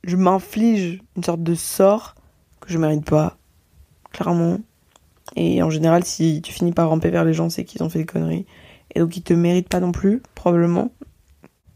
je 0.04 0.16
m'inflige 0.16 1.02
une 1.16 1.24
sorte 1.24 1.44
de 1.44 1.56
sort 1.56 2.16
que 2.62 2.72
je 2.72 2.78
mérite 2.78 3.06
pas, 3.06 3.38
clairement. 4.12 4.60
Et 5.36 5.62
en 5.64 5.70
général, 5.70 6.04
si 6.04 6.42
tu 6.42 6.54
finis 6.54 6.72
par 6.72 6.90
ramper 6.90 7.10
vers 7.10 7.26
les 7.26 7.34
gens, 7.34 7.50
c'est 7.50 7.64
qu'ils 7.64 7.84
ont 7.84 7.90
fait 7.90 8.00
des 8.00 8.06
conneries. 8.06 8.46
Et 8.94 9.00
donc 9.00 9.16
ils 9.18 9.24
te 9.24 9.34
méritent 9.34 9.70
pas 9.70 9.80
non 9.80 9.92
plus, 9.92 10.22
probablement. 10.36 10.92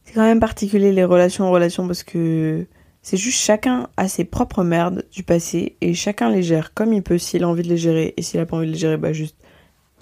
C'est 0.04 0.14
quand 0.14 0.22
même 0.22 0.40
particulier 0.40 0.92
les 0.92 1.04
relations 1.04 1.46
en 1.46 1.52
relation 1.52 1.86
parce 1.86 2.04
que 2.04 2.66
c'est 3.02 3.18
juste 3.18 3.40
chacun 3.40 3.90
a 3.98 4.08
ses 4.08 4.26
propres 4.26 4.64
merdes 4.64 5.06
du 5.12 5.24
passé 5.24 5.78
et 5.82 5.94
chacun 5.94 6.30
les 6.30 6.44
gère 6.44 6.74
comme 6.74 6.94
il 6.94 7.04
peut 7.04 7.18
s'il 7.18 7.44
a 7.44 7.48
envie 7.48 7.64
de 7.64 7.70
les 7.70 7.78
gérer 7.78 8.14
et 8.18 8.22
s'il 8.22 8.40
a 8.40 8.46
pas 8.46 8.58
envie 8.58 8.68
de 8.68 8.72
les 8.72 8.78
gérer, 8.78 8.98
bah 8.98 9.14
juste 9.14 9.38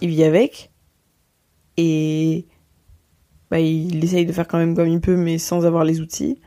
il 0.02 0.10
vit 0.10 0.24
avec 0.24 0.72
et 1.76 2.48
bah 3.52 3.60
il 3.60 4.04
essaye 4.04 4.26
de 4.26 4.32
faire 4.32 4.48
quand 4.48 4.58
même 4.58 4.76
comme 4.76 4.88
il 4.88 5.02
peut 5.02 5.16
mais 5.18 5.38
sans 5.38 5.66
avoir 5.66 5.84
les 5.84 6.00
outils. 6.00 6.40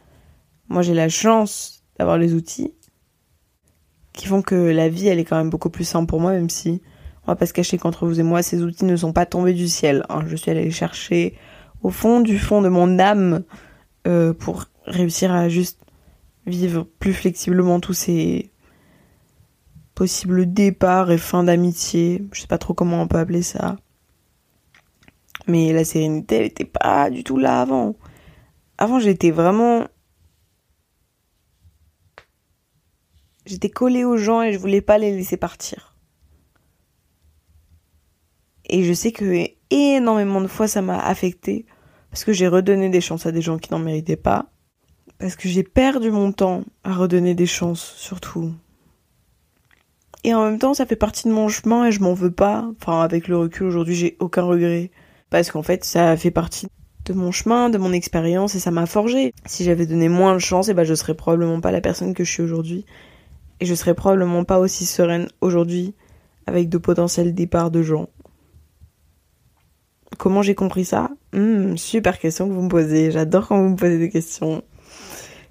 Moi 0.69 0.83
j'ai 0.83 0.95
la 0.95 1.09
chance 1.09 1.85
d'avoir 1.99 2.19
les 2.19 2.35
outils 2.35 2.73
qui 4.12 4.26
font 4.26 4.43
que 4.43 4.55
la 4.55 4.88
vie 4.88 5.09
elle 5.09 5.19
est 5.19 5.25
quand 5.25 5.37
même 5.37 5.50
beaucoup 5.50 5.71
plus 5.71 5.85
simple 5.85 6.07
pour 6.07 6.21
moi 6.21 6.33
même 6.33 6.50
si 6.50 6.83
on 7.25 7.33
va 7.33 7.37
pas 7.37 7.47
se 7.47 7.52
cacher 7.52 7.79
qu'entre 7.79 8.07
vous 8.07 8.19
et 8.19 8.23
moi 8.23 8.43
ces 8.43 8.62
outils 8.62 8.85
ne 8.85 8.97
sont 8.97 9.12
pas 9.12 9.26
tombés 9.26 9.52
du 9.55 9.69
ciel. 9.69 10.05
Hein. 10.09 10.23
Je 10.26 10.37
suis 10.37 10.50
allée 10.50 10.71
chercher 10.71 11.35
au 11.83 11.90
fond 11.90 12.21
du 12.21 12.38
fond 12.38 12.62
de 12.62 12.69
mon 12.69 12.99
âme 12.99 13.45
euh, 14.07 14.33
pour 14.33 14.64
réussir 14.87 15.33
à 15.33 15.49
juste 15.49 15.81
vivre 16.47 16.87
plus 16.99 17.12
flexiblement 17.12 17.81
tous 17.81 17.93
ces 17.93 18.50
possibles 19.95 20.52
départs 20.52 21.11
et 21.11 21.19
fins 21.19 21.45
d'amitié. 21.45 22.25
Je 22.33 22.40
sais 22.40 22.47
pas 22.47 22.59
trop 22.59 22.75
comment 22.75 23.02
on 23.02 23.07
peut 23.07 23.19
appeler 23.19 23.43
ça. 23.43 23.76
Mais 25.47 25.73
la 25.73 25.85
sérénité, 25.85 26.37
elle 26.37 26.47
était 26.47 26.64
pas 26.64 27.11
du 27.11 27.25
tout 27.25 27.37
là 27.37 27.61
avant. 27.61 27.97
Avant, 28.79 28.99
j'étais 28.99 29.31
vraiment. 29.31 29.85
J'étais 33.50 33.69
collée 33.69 34.04
aux 34.04 34.16
gens 34.16 34.42
et 34.42 34.52
je 34.52 34.59
voulais 34.59 34.80
pas 34.80 34.97
les 34.97 35.11
laisser 35.11 35.37
partir. 35.37 35.97
Et 38.69 38.85
je 38.85 38.92
sais 38.92 39.11
que 39.11 39.45
énormément 39.71 40.40
de 40.40 40.47
fois 40.47 40.69
ça 40.69 40.83
m'a 40.83 41.00
affecté 41.00 41.66
parce 42.11 42.23
que 42.23 42.33
j'ai 42.33 42.47
redonné 42.47 42.88
des 42.90 43.00
chances 43.00 43.26
à 43.26 43.33
des 43.33 43.42
gens 43.42 43.59
qui 43.59 43.73
n'en 43.73 43.80
méritaient 43.80 44.14
pas 44.14 44.52
parce 45.19 45.35
que 45.35 45.49
j'ai 45.49 45.64
perdu 45.64 46.12
mon 46.12 46.30
temps 46.30 46.62
à 46.85 46.95
redonner 46.95 47.35
des 47.35 47.47
chances, 47.47 47.95
surtout. 47.97 48.52
Et 50.23 50.33
en 50.33 50.45
même 50.45 50.61
temps, 50.61 50.75
ça 50.75 50.87
fait 50.87 50.95
partie 50.95 51.26
de 51.26 51.33
mon 51.33 51.49
chemin 51.49 51.87
et 51.87 51.92
je 51.92 52.00
m'en 52.00 52.14
veux 52.14 52.30
pas. 52.30 52.71
Enfin, 52.80 53.00
avec 53.00 53.26
le 53.26 53.37
recul 53.37 53.66
aujourd'hui, 53.66 53.97
j'ai 53.97 54.16
aucun 54.21 54.42
regret. 54.42 54.92
Parce 55.28 55.50
qu'en 55.50 55.62
fait, 55.62 55.85
ça 55.85 56.16
fait 56.16 56.30
partie 56.30 56.69
de 57.04 57.12
mon 57.12 57.33
chemin, 57.33 57.71
de 57.71 57.78
mon 57.78 57.92
expérience 57.92 58.54
et 58.54 58.61
ça 58.61 58.71
m'a 58.71 58.87
forgé. 58.87 59.33
Si 59.47 59.64
j'avais 59.64 59.87
donné 59.87 60.09
moins 60.09 60.35
de 60.35 60.38
chance, 60.38 60.69
eh 60.69 60.75
ben, 60.75 60.85
je 60.85 60.95
serais 60.95 61.14
probablement 61.14 61.61
pas 61.61 61.73
la 61.73 61.80
personne 61.80 62.14
que 62.14 62.25
je 62.25 62.30
suis 62.30 62.42
aujourd'hui. 62.42 62.87
Et 63.61 63.67
je 63.67 63.75
serais 63.75 63.95
probablement 63.95 64.45
pas 64.45 64.59
aussi 64.59 64.87
sereine 64.87 65.29
aujourd'hui 65.40 65.95
avec 66.47 66.69
de 66.69 66.79
potentiels 66.79 67.35
départs 67.35 67.71
de 67.71 67.83
gens. 67.83 68.09
Comment 70.19 70.43
j'ai 70.43 70.55
compris 70.55 70.85
ça? 70.85 71.11
Hmm, 71.33 71.76
Super 71.76 72.19
question 72.19 72.49
que 72.49 72.52
vous 72.52 72.62
me 72.62 72.69
posez. 72.69 73.11
J'adore 73.11 73.49
quand 73.49 73.62
vous 73.62 73.71
me 73.71 73.76
posez 73.76 73.99
des 73.99 74.11
questions. 74.11 74.62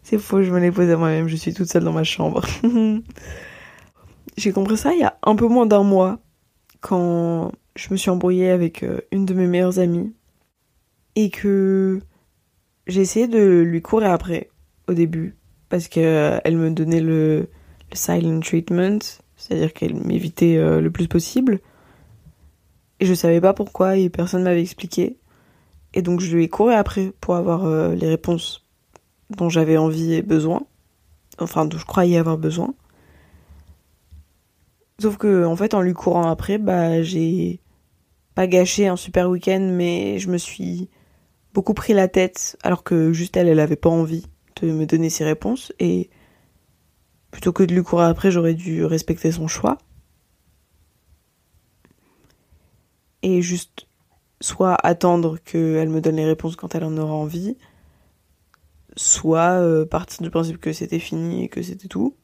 C'est 0.04 0.18
faux, 0.18 0.42
je 0.42 0.52
me 0.52 0.60
l'ai 0.60 0.72
posé 0.72 0.94
à 0.94 0.98
moi-même, 0.98 1.28
je 1.28 1.36
suis 1.36 1.54
toute 1.54 1.70
seule 1.70 1.84
dans 1.84 1.94
ma 1.94 2.04
chambre. 2.04 2.44
J'ai 4.38 4.52
compris 4.54 4.78
ça 4.78 4.94
il 4.94 5.00
y 5.00 5.04
a 5.04 5.18
un 5.24 5.36
peu 5.36 5.48
moins 5.48 5.66
d'un 5.66 5.84
mois, 5.84 6.20
quand 6.80 7.52
je 7.76 7.90
me 7.92 7.98
suis 7.98 8.10
embrouillée 8.10 8.50
avec 8.50 8.84
euh, 8.84 9.02
une 9.12 9.26
de 9.26 9.34
mes 9.34 9.48
meilleures 9.48 9.80
amies, 9.80 10.14
et 11.16 11.30
que 11.30 12.00
j'ai 12.88 13.02
essayé 13.02 13.28
de 13.28 13.60
lui 13.62 13.82
courir 13.82 14.12
après, 14.12 14.50
au 14.88 14.94
début, 14.94 15.36
parce 15.68 15.88
qu'elle 15.88 16.06
euh, 16.46 16.52
me 16.52 16.72
donnait 16.72 17.02
le, 17.02 17.50
silent 17.94 18.40
treatment, 18.40 19.00
c'est-à-dire 19.36 19.74
qu'elle 19.74 19.96
m'évitait 19.96 20.58
euh, 20.58 20.82
le 20.82 20.92
plus 20.92 21.08
possible. 21.08 21.60
Et 23.00 23.06
je 23.06 23.14
savais 23.14 23.42
pas 23.42 23.54
pourquoi 23.54 23.98
et 23.98 24.10
personne 24.10 24.44
m'avait 24.44 24.62
expliqué. 24.62 25.18
Et 25.94 26.02
donc 26.02 26.20
je 26.20 26.36
lui 26.36 26.44
ai 26.44 26.50
couru 26.50 26.74
après 26.74 27.14
pour 27.22 27.36
avoir 27.36 27.68
les 27.96 28.08
réponses 28.08 28.66
dont 29.30 29.50
j'avais 29.50 29.78
envie 29.78 30.14
et 30.14 30.22
besoin, 30.22 30.62
enfin 31.40 31.66
dont 31.66 31.78
je 31.78 31.86
croyais 31.86 32.18
avoir 32.18 32.38
besoin. 32.38 32.74
Sauf 35.00 35.18
que 35.18 35.46
en 35.46 35.56
fait 35.56 35.74
en 35.74 35.82
lui 35.82 35.94
courant 35.94 36.30
après, 36.30 36.58
bah 36.58 37.02
j'ai 37.02 37.62
pas 38.36 38.48
gâché 38.48 38.88
un 38.88 38.98
super 38.98 39.30
week-end, 39.30 39.72
mais 39.72 40.20
je 40.20 40.30
me 40.30 40.38
suis 40.38 40.90
beaucoup 41.54 41.74
pris 41.74 41.94
la 41.94 42.08
tête, 42.08 42.58
alors 42.64 42.84
que 42.84 43.14
juste 43.14 43.38
elle, 43.38 43.48
elle 43.48 43.60
avait 43.60 43.76
pas 43.76 43.90
envie 43.90 44.26
de 44.62 44.72
me 44.72 44.86
donner 44.86 45.10
ses 45.10 45.24
réponses, 45.24 45.74
et 45.80 46.10
plutôt 47.32 47.54
que 47.54 47.64
de 47.64 47.74
lui 47.74 47.84
courir 47.84 48.08
après, 48.08 48.32
j'aurais 48.32 48.54
dû 48.54 48.86
respecter 48.86 49.32
son 49.32 49.48
choix. 49.48 49.78
Et 53.22 53.42
juste 53.42 53.88
soit 54.42 54.76
attendre 54.84 55.38
qu'elle 55.44 55.90
me 55.90 56.02
donne 56.02 56.16
les 56.16 56.26
réponses 56.26 56.56
quand 56.56 56.74
elle 56.76 56.86
en 56.86 56.98
aura 56.98 57.14
envie, 57.14 57.58
soit 58.96 59.60
euh, 59.62 59.86
partir 59.86 60.22
du 60.24 60.30
principe 60.30 60.60
que 60.60 60.74
c'était 60.74 61.00
fini 61.00 61.44
et 61.44 61.50
que 61.50 61.62
c'était 61.62 61.88
tout. 61.88 62.16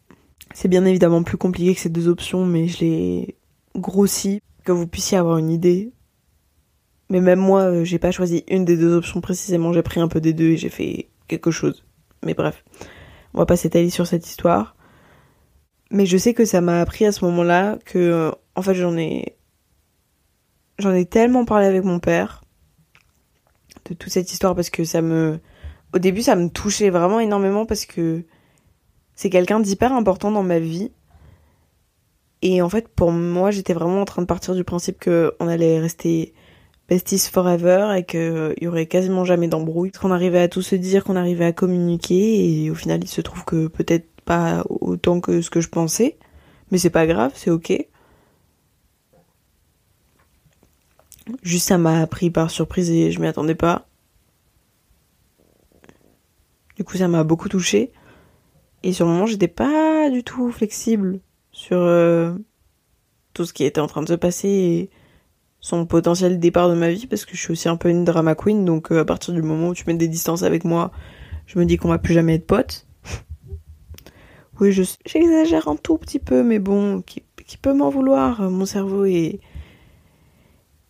C'est 0.53 0.67
bien 0.67 0.85
évidemment 0.85 1.24
plus 1.24 1.38
compliqué 1.38 1.75
que 1.75 1.81
ces 1.81 1.89
deux 1.89 2.07
options, 2.07 2.45
mais 2.45 2.67
je 2.67 2.79
l'ai 2.79 3.35
grossi, 3.75 4.41
que 4.63 4.71
vous 4.71 4.88
puissiez 4.88 5.17
avoir 5.17 5.38
une 5.38 5.50
idée. 5.50 5.91
Mais 7.09 7.21
même 7.21 7.39
moi, 7.39 7.63
euh, 7.63 7.83
j'ai 7.83 8.00
pas 8.00 8.12
choisi 8.12 8.43
une 8.47 8.65
des 8.65 8.77
deux 8.77 8.95
options 8.95 9.21
précisément, 9.21 9.74
j'ai 9.74 9.83
pris 9.83 10.00
un 10.00 10.07
peu 10.07 10.21
des 10.21 10.33
deux 10.33 10.51
et 10.51 10.57
j'ai 10.57 10.69
fait 10.69 11.09
quelque 11.27 11.51
chose. 11.51 11.83
Mais 12.24 12.33
bref, 12.33 12.63
on 13.33 13.39
va 13.39 13.45
pas 13.45 13.57
s'étaler 13.57 13.89
sur 13.89 14.07
cette 14.07 14.25
histoire. 14.25 14.75
Mais 15.92 16.06
je 16.06 16.18
sais 16.18 16.34
que 16.34 16.46
ça 16.46 16.62
m'a 16.62 16.82
appris 16.82 17.06
à 17.06 17.12
ce 17.12 17.24
moment-là 17.25 17.77
que, 17.86 18.00
euh, 18.00 18.32
en 18.56 18.62
fait, 18.62 18.74
j'en 18.74 18.98
ai, 18.98 19.36
j'en 20.80 20.94
ai 20.94 21.06
tellement 21.06 21.46
parlé 21.46 21.68
avec 21.68 21.84
mon 21.84 22.00
père 22.00 22.44
de 23.86 23.94
toute 23.94 24.12
cette 24.12 24.32
histoire 24.32 24.56
parce 24.56 24.70
que 24.70 24.84
ça 24.84 25.01
me, 25.01 25.39
au 25.94 26.00
début, 26.00 26.22
ça 26.22 26.36
me 26.36 26.50
touchait 26.50 26.89
vraiment 26.89 27.20
énormément 27.20 27.65
parce 27.65 27.86
que 27.86 28.24
c'est 29.15 29.30
quelqu'un 29.30 29.60
d'hyper 29.60 29.94
important 29.94 30.32
dans 30.32 30.44
ma 30.44 30.60
vie. 30.60 30.92
Et 32.42 32.62
en 32.62 32.70
fait, 32.70 32.88
pour 32.88 33.12
moi, 33.12 33.51
j'étais 33.51 33.74
vraiment 33.74 34.01
en 34.01 34.06
train 34.06 34.22
de 34.22 34.27
partir 34.27 34.56
du 34.56 34.63
principe 34.63 35.04
qu'on 35.04 35.48
allait 35.48 35.80
rester 35.80 36.34
besties 36.89 37.18
forever 37.32 37.94
et 37.98 38.04
qu'il 38.04 38.56
y 38.62 38.68
aurait 38.68 38.86
quasiment 38.86 39.24
jamais 39.24 39.48
d'embrouille. 39.48 39.92
Qu'on 39.92 40.12
arrivait 40.12 40.42
à 40.42 40.48
tout 40.48 40.62
se 40.62 40.75
dire, 40.75 41.04
qu'on 41.04 41.15
arrivait 41.15 41.46
à 41.46 41.54
communiquer 41.54 42.63
et 42.63 42.70
au 42.70 42.75
final, 42.75 43.04
il 43.04 43.08
se 43.08 43.22
trouve 43.22 43.46
que 43.46 43.68
peut-être 43.68 44.08
pas 44.25 44.63
autant 44.70 45.22
que 45.22 45.41
ce 45.41 45.50
que 45.50 45.62
je 45.62 45.70
pensais. 45.70 46.17
Mais 46.72 46.77
c'est 46.77 46.89
pas 46.89 47.08
grave, 47.08 47.32
c'est 47.36 47.51
ok. 47.51 47.74
Juste 51.41 51.67
ça 51.67 51.77
m'a 51.77 52.05
pris 52.08 52.29
par 52.29 52.51
surprise 52.51 52.89
et 52.91 53.12
je 53.12 53.20
m'y 53.20 53.27
attendais 53.27 53.55
pas. 53.55 53.88
Du 56.75 56.84
coup, 56.84 56.98
ça 56.98 57.08
m'a 57.08 57.24
beaucoup 57.24 57.50
touché. 57.50 57.91
Et 58.84 58.94
sur 58.94 59.05
le 59.05 59.13
moment, 59.13 59.25
j'étais 59.25 59.48
pas 59.48 60.10
du 60.10 60.24
tout 60.24 60.51
flexible 60.51 61.20
sur 61.51 61.77
euh, 61.77 62.36
tout 63.34 63.46
ce 63.46 63.53
qui 63.53 63.63
était 63.63 63.82
en 63.82 63.88
train 63.88 64.03
de 64.03 64.08
se 64.08 64.13
passer 64.13 64.50
et 64.50 64.89
son 65.60 65.86
potentiel 65.88 66.39
départ 66.39 66.70
de 66.70 66.75
ma 66.75 66.91
vie 66.91 67.08
parce 67.08 67.25
que 67.25 67.36
je 67.36 67.41
suis 67.41 67.51
aussi 67.51 67.67
un 67.70 67.77
peu 67.77 67.89
une 67.89 68.05
drama 68.05 68.36
queen. 68.36 68.65
Donc, 68.65 68.91
euh, 68.91 69.00
à 69.00 69.05
partir 69.05 69.34
du 69.34 69.41
moment 69.41 69.70
où 69.70 69.74
tu 69.74 69.86
mets 69.88 69.96
des 69.96 70.08
distances 70.08 70.44
avec 70.44 70.65
moi, 70.65 70.91
je 71.48 71.58
me 71.58 71.65
dis 71.65 71.77
qu'on 71.77 71.89
va 71.89 71.98
plus 71.98 72.13
jamais 72.13 72.36
être 72.36 72.46
potes. 72.46 72.85
Oui, 74.59 74.71
j'exagère 75.05 75.67
un 75.67 75.75
tout 75.75 75.97
petit 75.97 76.19
peu, 76.19 76.43
mais 76.43 76.59
bon, 76.59 77.01
qui, 77.01 77.24
peut 77.62 77.74
m'en 77.74 77.89
vouloir 77.89 78.50
Mon 78.50 78.65
cerveau 78.65 79.05
est, 79.05 79.39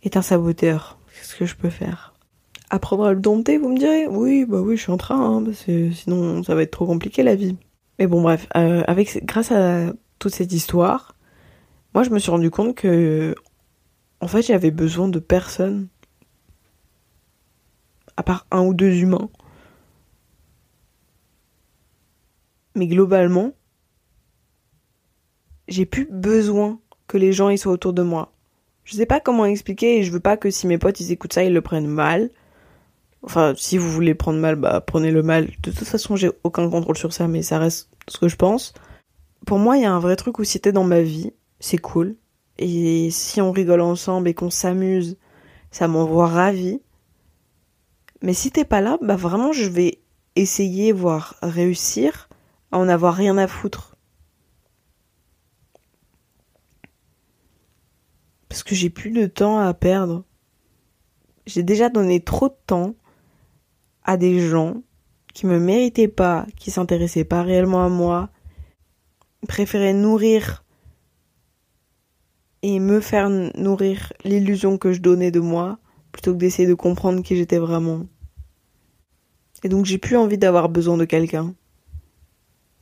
est 0.03 0.17
un 0.17 0.21
saboteur. 0.21 0.97
Qu'est-ce 1.15 1.35
que 1.35 1.45
je 1.45 1.55
peux 1.55 1.69
faire? 1.69 2.13
Apprendre 2.69 3.05
à 3.05 3.13
le 3.13 3.19
dompter, 3.19 3.57
vous 3.57 3.69
me 3.69 3.77
direz? 3.77 4.07
Oui, 4.07 4.45
bah 4.45 4.61
oui, 4.61 4.77
je 4.77 4.83
suis 4.83 4.91
en 4.91 4.97
train, 4.97 5.19
hein, 5.19 5.43
sinon 5.93 6.43
ça 6.43 6.55
va 6.55 6.63
être 6.63 6.71
trop 6.71 6.85
compliqué 6.85 7.23
la 7.23 7.35
vie. 7.35 7.57
Mais 7.99 8.07
bon, 8.07 8.21
bref, 8.21 8.47
euh, 8.55 8.83
avec 8.87 9.25
grâce 9.25 9.51
à 9.51 9.93
toute 10.19 10.33
cette 10.33 10.51
histoire, 10.51 11.15
moi 11.93 12.03
je 12.03 12.09
me 12.09 12.19
suis 12.19 12.31
rendu 12.31 12.49
compte 12.49 12.75
que, 12.75 13.35
en 14.21 14.27
fait, 14.27 14.41
j'avais 14.41 14.71
besoin 14.71 15.07
de 15.07 15.19
personne, 15.19 15.87
à 18.17 18.23
part 18.23 18.45
un 18.51 18.61
ou 18.63 18.73
deux 18.73 18.93
humains. 18.93 19.29
Mais 22.75 22.87
globalement, 22.87 23.53
j'ai 25.67 25.85
plus 25.85 26.07
besoin 26.11 26.79
que 27.07 27.17
les 27.17 27.33
gens 27.33 27.49
ils 27.49 27.57
soient 27.57 27.71
autour 27.71 27.93
de 27.93 28.03
moi. 28.03 28.33
Je 28.83 28.95
sais 28.95 29.05
pas 29.05 29.19
comment 29.19 29.45
expliquer 29.45 29.97
et 29.97 30.03
je 30.03 30.11
veux 30.11 30.19
pas 30.19 30.37
que 30.37 30.51
si 30.51 30.67
mes 30.67 30.77
potes 30.77 30.99
ils 30.99 31.11
écoutent 31.11 31.33
ça, 31.33 31.43
ils 31.43 31.53
le 31.53 31.61
prennent 31.61 31.87
mal. 31.87 32.29
Enfin, 33.23 33.53
si 33.57 33.79
vous 33.79 33.91
voulez 33.91 34.13
prendre 34.13 34.39
mal, 34.39 34.55
bah 34.55 34.81
prenez 34.85 35.11
le 35.11 35.23
mal. 35.23 35.47
De 35.63 35.71
toute 35.71 35.87
façon, 35.87 36.15
j'ai 36.15 36.29
aucun 36.43 36.69
contrôle 36.69 36.97
sur 36.97 37.11
ça, 37.11 37.27
mais 37.27 37.41
ça 37.41 37.57
reste 37.57 37.89
ce 38.07 38.19
que 38.19 38.27
je 38.27 38.35
pense. 38.35 38.73
Pour 39.47 39.57
moi, 39.57 39.77
il 39.77 39.83
y 39.83 39.85
a 39.85 39.91
un 39.91 39.99
vrai 39.99 40.15
truc 40.15 40.37
où 40.37 40.43
si 40.43 40.59
t'es 40.59 40.71
dans 40.71 40.83
ma 40.83 41.01
vie, 41.01 41.33
c'est 41.59 41.79
cool. 41.79 42.15
Et 42.59 43.09
si 43.09 43.41
on 43.41 43.51
rigole 43.51 43.81
ensemble 43.81 44.27
et 44.27 44.35
qu'on 44.35 44.51
s'amuse, 44.51 45.17
ça 45.71 45.87
m'envoie 45.87 46.27
ravi. 46.27 46.81
Mais 48.21 48.33
si 48.33 48.51
t'es 48.51 48.65
pas 48.65 48.81
là, 48.81 48.97
bah 49.01 49.15
vraiment, 49.15 49.51
je 49.51 49.69
vais 49.69 49.99
essayer, 50.35 50.91
voire 50.91 51.35
réussir 51.41 52.29
à 52.71 52.77
en 52.77 52.87
avoir 52.87 53.13
rien 53.13 53.37
à 53.37 53.47
foutre. 53.47 53.95
Parce 58.49 58.63
que 58.63 58.75
j'ai 58.75 58.89
plus 58.89 59.11
de 59.11 59.25
temps 59.25 59.59
à 59.59 59.73
perdre. 59.73 60.23
J'ai 61.45 61.63
déjà 61.63 61.89
donné 61.89 62.23
trop 62.23 62.49
de 62.49 62.57
temps 62.65 62.95
à 64.03 64.17
des 64.17 64.39
gens 64.39 64.81
qui 65.33 65.45
me 65.45 65.59
méritaient 65.59 66.07
pas, 66.07 66.45
qui 66.55 66.71
s'intéressaient 66.71 67.25
pas 67.25 67.43
réellement 67.43 67.83
à 67.83 67.89
moi, 67.89 68.29
préféraient 69.47 69.93
nourrir 69.93 70.63
et 72.61 72.79
me 72.79 72.99
faire 72.99 73.29
nourrir 73.29 74.13
l'illusion 74.23 74.77
que 74.77 74.91
je 74.91 75.01
donnais 75.01 75.31
de 75.31 75.39
moi 75.39 75.77
plutôt 76.11 76.31
que 76.31 76.37
d'essayer 76.37 76.67
de 76.67 76.73
comprendre 76.73 77.21
qui 77.21 77.35
j'étais 77.35 77.57
vraiment. 77.57 78.05
Et 79.63 79.69
donc 79.69 79.85
j'ai 79.85 79.97
plus 79.97 80.15
envie 80.15 80.37
d'avoir 80.37 80.69
besoin 80.69 80.95
de 80.95 81.05
quelqu'un 81.05 81.53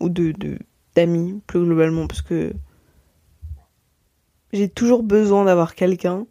ou 0.04 0.10
de 0.10 0.34
d'amis 0.96 1.42
plus 1.48 1.64
globalement 1.64 2.06
parce 2.06 2.22
que 2.22 2.54
j'ai 4.52 4.70
toujours 4.70 5.02
besoin 5.02 5.46
d'avoir 5.46 5.74
quelqu'un 5.74 6.28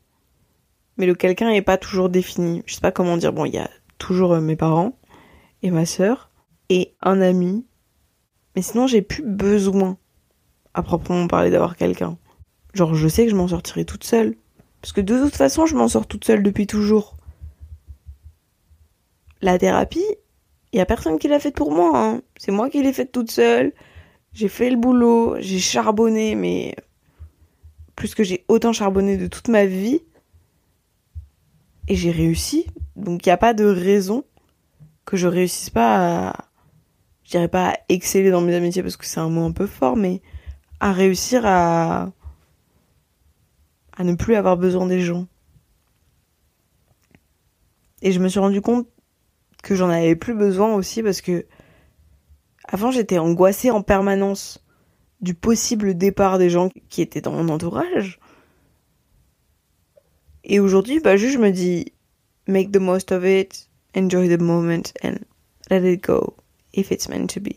mais 0.97 1.07
le 1.07 1.14
quelqu'un 1.14 1.50
n'est 1.50 1.62
pas 1.62 1.79
toujours 1.79 2.09
défini. 2.09 2.62
Je 2.67 2.75
sais 2.75 2.81
pas 2.81 2.93
comment 2.93 3.17
dire. 3.17 3.33
Bon, 3.33 3.45
il 3.45 3.55
y 3.55 3.59
a 3.59 3.71
toujours 3.99 4.35
euh, 4.35 4.41
mes 4.41 4.57
parents 4.57 4.97
et 5.62 5.71
ma 5.71 5.87
sœur 5.87 6.31
et 6.69 6.95
un 7.00 7.21
ami. 7.21 7.64
Mais 8.55 8.62
sinon, 8.62 8.87
j'ai 8.87 9.02
plus 9.02 9.25
besoin 9.25 9.97
à 10.75 10.83
proprement 10.83 11.26
parler 11.26 11.50
d'avoir 11.50 11.76
quelqu'un. 11.76 12.19
Genre, 12.75 12.95
je 12.95 13.09
sais 13.09 13.25
que 13.25 13.31
je 13.31 13.37
m'en 13.37 13.49
sortirai 13.49 13.85
toute 13.85 14.05
seule. 14.05 14.37
Parce 14.81 14.93
que 14.93 15.00
de 15.00 15.19
toute 15.19 15.37
façon, 15.37 15.67
je 15.67 15.76
m'en 15.76 15.88
sors 15.88 16.07
toute 16.07 16.25
seule 16.25 16.43
depuis 16.43 16.67
toujours. 16.67 17.17
La 19.41 19.59
thérapie, 19.59 20.05
il 20.73 20.79
y 20.79 20.81
a 20.81 20.87
personne 20.87 21.19
qui 21.19 21.29
l'a 21.29 21.38
faite 21.38 21.55
pour 21.55 21.73
moi. 21.73 21.93
Hein. 21.95 22.23
C'est 22.37 22.52
moi 22.52 22.71
qui 22.71 22.83
l'ai 22.83 22.93
faite 22.93 23.12
toute 23.12 23.31
seule. 23.31 23.73
J'ai 24.33 24.49
fait 24.49 24.71
le 24.71 24.76
boulot, 24.76 25.37
j'ai 25.38 25.59
charbonné, 25.59 26.35
mais 26.35 26.75
plus 27.95 28.14
que 28.14 28.25
j'ai 28.25 28.45
autant 28.49 28.73
charbonné 28.73 29.19
de 29.19 29.26
toute 29.26 29.49
ma 29.49 29.67
vie. 29.67 30.00
Et 31.88 31.97
j'ai 31.97 32.11
réussi. 32.11 32.67
Donc 32.97 33.26
il 33.26 33.29
n'y 33.29 33.33
a 33.33 33.37
pas 33.37 33.52
de 33.52 33.64
raison 33.64 34.25
que 35.05 35.17
je 35.17 35.26
réussisse 35.26 35.69
pas 35.69 36.29
à, 36.29 36.37
je 37.25 37.33
dirais 37.33 37.49
pas 37.49 37.71
à 37.71 37.76
exceller 37.88 38.31
dans 38.31 38.41
mes 38.41 38.55
amitiés 38.55 38.83
parce 38.83 38.97
que 38.97 39.05
c'est 39.05 39.21
un 39.21 39.29
mot 39.29 39.45
un 39.45 39.52
peu 39.52 39.67
fort, 39.67 39.97
mais 39.97 40.23
à 40.81 40.93
réussir 40.93 41.45
à, 41.45 42.12
à 43.97 44.05
ne 44.05 44.14
plus 44.14 44.37
avoir 44.37 44.57
besoin 44.57 44.87
des 44.87 45.00
gens. 45.00 45.26
Et 48.00 48.12
je 48.12 48.21
me 48.21 48.29
suis 48.29 48.41
rendu 48.41 48.61
compte 48.61 48.88
que 49.62 49.75
j'en 49.75 49.88
avais 49.88 50.16
plus 50.16 50.35
besoin 50.35 50.75
aussi 50.75 51.02
parce 51.02 51.21
que 51.21 51.47
avant 52.69 52.90
j'étais 52.90 53.19
angoissée 53.19 53.71
en 53.71 53.83
permanence 53.83 54.64
du 55.21 55.35
possible 55.35 55.97
départ 55.97 56.38
des 56.38 56.50
gens 56.50 56.69
qui 56.88 57.00
étaient 57.00 57.21
dans 57.21 57.33
mon 57.33 57.49
entourage. 57.49 58.19
Et 60.45 60.59
aujourd'hui, 60.59 60.99
bah 60.99 61.16
juste 61.16 61.35
je 61.35 61.38
me 61.38 61.50
dis 61.50 61.92
make 62.49 62.73
the 62.73 62.78
most 62.78 63.12
of 63.12 63.25
it, 63.25 63.69
enjoy 63.97 64.28
the 64.28 64.40
moment 64.40 64.83
and 65.04 65.14
let 65.71 65.90
it 65.90 66.02
go 66.02 66.35
if 66.75 66.90
it's 66.90 67.09
meant 67.09 67.28
to 67.28 67.40
be. 67.40 67.54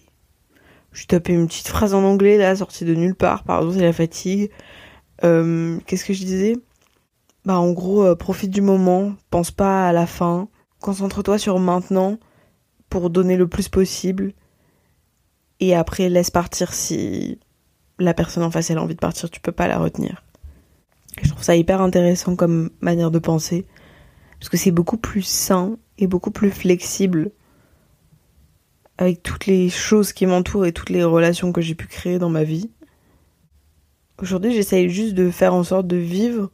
Je 0.92 1.08
tapé 1.08 1.34
une 1.34 1.48
petite 1.48 1.68
phrase 1.68 1.94
en 1.94 2.04
anglais 2.04 2.38
là, 2.38 2.56
sortie 2.56 2.86
de 2.86 2.94
nulle 2.94 3.16
part, 3.16 3.44
pardon, 3.44 3.72
c'est 3.74 3.82
la 3.82 3.92
fatigue. 3.92 4.50
Euh, 5.24 5.78
Qu'est-ce 5.86 6.06
que 6.06 6.14
je 6.14 6.24
disais? 6.24 6.56
Bah 7.44 7.60
en 7.60 7.72
gros, 7.74 8.04
euh, 8.04 8.16
profite 8.16 8.52
du 8.52 8.62
moment, 8.62 9.14
pense 9.30 9.52
pas 9.52 9.88
à 9.88 9.92
la 9.94 10.08
fin, 10.08 10.48
concentre-toi 10.86 11.40
sur 11.40 11.58
maintenant 11.58 12.20
pour 12.90 13.10
donner 13.10 13.38
le 13.38 13.48
plus 13.48 13.70
possible. 13.70 14.34
Et 15.60 15.74
après, 15.74 16.10
laisse 16.10 16.30
partir 16.30 16.76
si 16.76 17.40
la 17.98 18.14
personne 18.14 18.44
en 18.44 18.52
face 18.52 18.70
elle 18.70 18.78
a 18.78 18.84
envie 18.84 18.94
de 18.94 19.00
partir, 19.00 19.32
tu 19.32 19.40
peux 19.40 19.52
pas 19.52 19.68
la 19.68 19.80
retenir. 19.80 20.24
Je 21.24 21.30
trouve 21.30 21.42
ça 21.42 21.56
hyper 21.56 21.82
intéressant 21.82 22.36
comme 22.36 22.70
manière 22.82 23.10
de 23.10 23.18
penser, 23.18 23.66
parce 24.40 24.50
que 24.50 24.58
c'est 24.58 24.70
beaucoup 24.70 24.98
plus 24.98 25.24
sain 25.24 25.80
et 25.98 26.06
beaucoup 26.06 26.30
plus 26.30 26.52
flexible 26.52 27.32
avec 29.00 29.24
toutes 29.24 29.48
les 29.48 29.70
choses 29.70 30.14
qui 30.14 30.28
m'entourent 30.28 30.68
et 30.68 30.72
toutes 30.72 30.92
les 30.92 31.04
relations 31.04 31.52
que 31.52 31.62
j'ai 31.62 31.74
pu 31.74 31.88
créer 31.88 32.20
dans 32.20 32.30
ma 32.30 32.44
vie. 32.44 32.70
Aujourd'hui, 34.22 34.54
j'essaye 34.54 34.90
juste 34.90 35.16
de 35.16 35.32
faire 35.32 35.56
en 35.56 35.64
sorte 35.64 35.88
de 35.88 35.98
vivre 35.98 36.52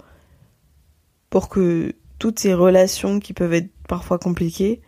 pour 1.30 1.50
que 1.50 1.94
toutes 2.18 2.40
ces 2.40 2.54
relations 2.54 3.20
qui 3.20 3.34
peuvent 3.34 3.54
être 3.54 3.72
parfois 3.92 4.20
compliquées 4.20 4.80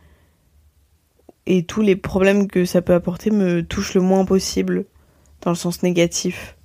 et 1.45 1.65
tous 1.65 1.81
les 1.81 1.97
problèmes 1.97 2.47
que 2.47 2.63
ça 2.63 2.81
peut 2.81 2.93
apporter 2.93 3.31
me 3.31 3.61
touchent 3.61 3.95
le 3.95 4.01
moins 4.01 4.23
possible 4.23 4.85
dans 5.41 5.51
le 5.51 5.57
sens 5.57 5.83
négatif 5.83 6.55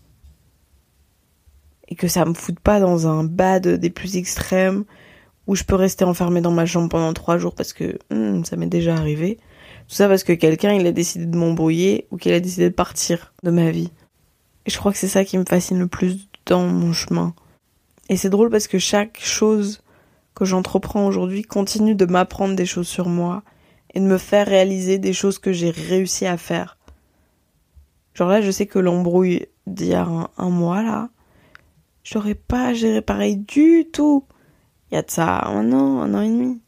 et 1.88 1.96
que 1.96 2.06
ça 2.06 2.24
me 2.24 2.34
foute 2.34 2.60
pas 2.60 2.78
dans 2.78 3.08
un 3.08 3.24
bad 3.24 3.66
des 3.66 3.90
plus 3.90 4.16
extrêmes 4.16 4.84
où 5.48 5.56
je 5.56 5.64
peux 5.64 5.74
rester 5.74 6.04
enfermée 6.04 6.40
dans 6.40 6.52
ma 6.52 6.64
chambre 6.64 6.88
pendant 6.88 7.12
trois 7.12 7.38
jours 7.38 7.56
parce 7.56 7.72
que 7.72 7.98
hmm, 8.12 8.44
ça 8.44 8.54
m'est 8.54 8.66
déjà 8.66 8.94
arrivé. 8.94 9.38
Tout 9.88 9.96
ça 9.96 10.06
parce 10.06 10.22
que 10.22 10.32
quelqu'un 10.32 10.74
il 10.74 10.86
a 10.86 10.92
décidé 10.92 11.26
de 11.26 11.36
m'embrouiller 11.36 12.06
ou 12.12 12.18
qu'il 12.18 12.32
a 12.32 12.38
décidé 12.38 12.70
de 12.70 12.74
partir 12.74 13.34
de 13.42 13.50
ma 13.50 13.72
vie. 13.72 13.90
Et 14.64 14.70
je 14.70 14.78
crois 14.78 14.92
que 14.92 14.98
c'est 14.98 15.08
ça 15.08 15.24
qui 15.24 15.38
me 15.38 15.44
fascine 15.44 15.80
le 15.80 15.88
plus 15.88 16.28
dans 16.46 16.68
mon 16.68 16.92
chemin. 16.92 17.34
Et 18.08 18.16
c'est 18.16 18.30
drôle 18.30 18.48
parce 18.48 18.68
que 18.68 18.78
chaque 18.78 19.18
chose 19.20 19.80
que 20.38 20.44
j'entreprends 20.44 21.04
aujourd'hui 21.04 21.42
continue 21.42 21.96
de 21.96 22.06
m'apprendre 22.06 22.54
des 22.54 22.64
choses 22.64 22.86
sur 22.86 23.08
moi 23.08 23.42
et 23.92 23.98
de 23.98 24.04
me 24.04 24.18
faire 24.18 24.46
réaliser 24.46 24.98
des 24.98 25.12
choses 25.12 25.40
que 25.40 25.52
j'ai 25.52 25.70
réussi 25.70 26.26
à 26.26 26.36
faire. 26.36 26.78
Genre 28.14 28.28
là, 28.28 28.40
je 28.40 28.52
sais 28.52 28.66
que 28.66 28.78
l'embrouille 28.78 29.46
d'il 29.66 29.88
y 29.88 29.94
a 29.94 30.06
un 30.06 30.48
mois 30.50 30.84
là, 30.84 31.08
j'aurais 32.04 32.36
pas 32.36 32.72
géré 32.72 33.02
pareil 33.02 33.36
du 33.36 33.88
tout. 33.92 34.26
Il 34.88 34.94
y 34.94 34.98
a 34.98 35.02
de 35.02 35.10
ça 35.10 35.44
un 35.44 35.72
an, 35.72 36.02
un 36.02 36.14
an 36.14 36.20
et 36.20 36.28
demi. 36.28 36.62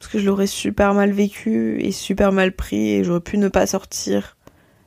Parce 0.00 0.10
que 0.10 0.18
je 0.18 0.26
l'aurais 0.26 0.48
super 0.48 0.94
mal 0.94 1.12
vécu 1.12 1.80
et 1.80 1.92
super 1.92 2.32
mal 2.32 2.56
pris 2.56 2.90
et 2.90 3.04
j'aurais 3.04 3.20
pu 3.20 3.38
ne 3.38 3.46
pas 3.46 3.68
sortir 3.68 4.36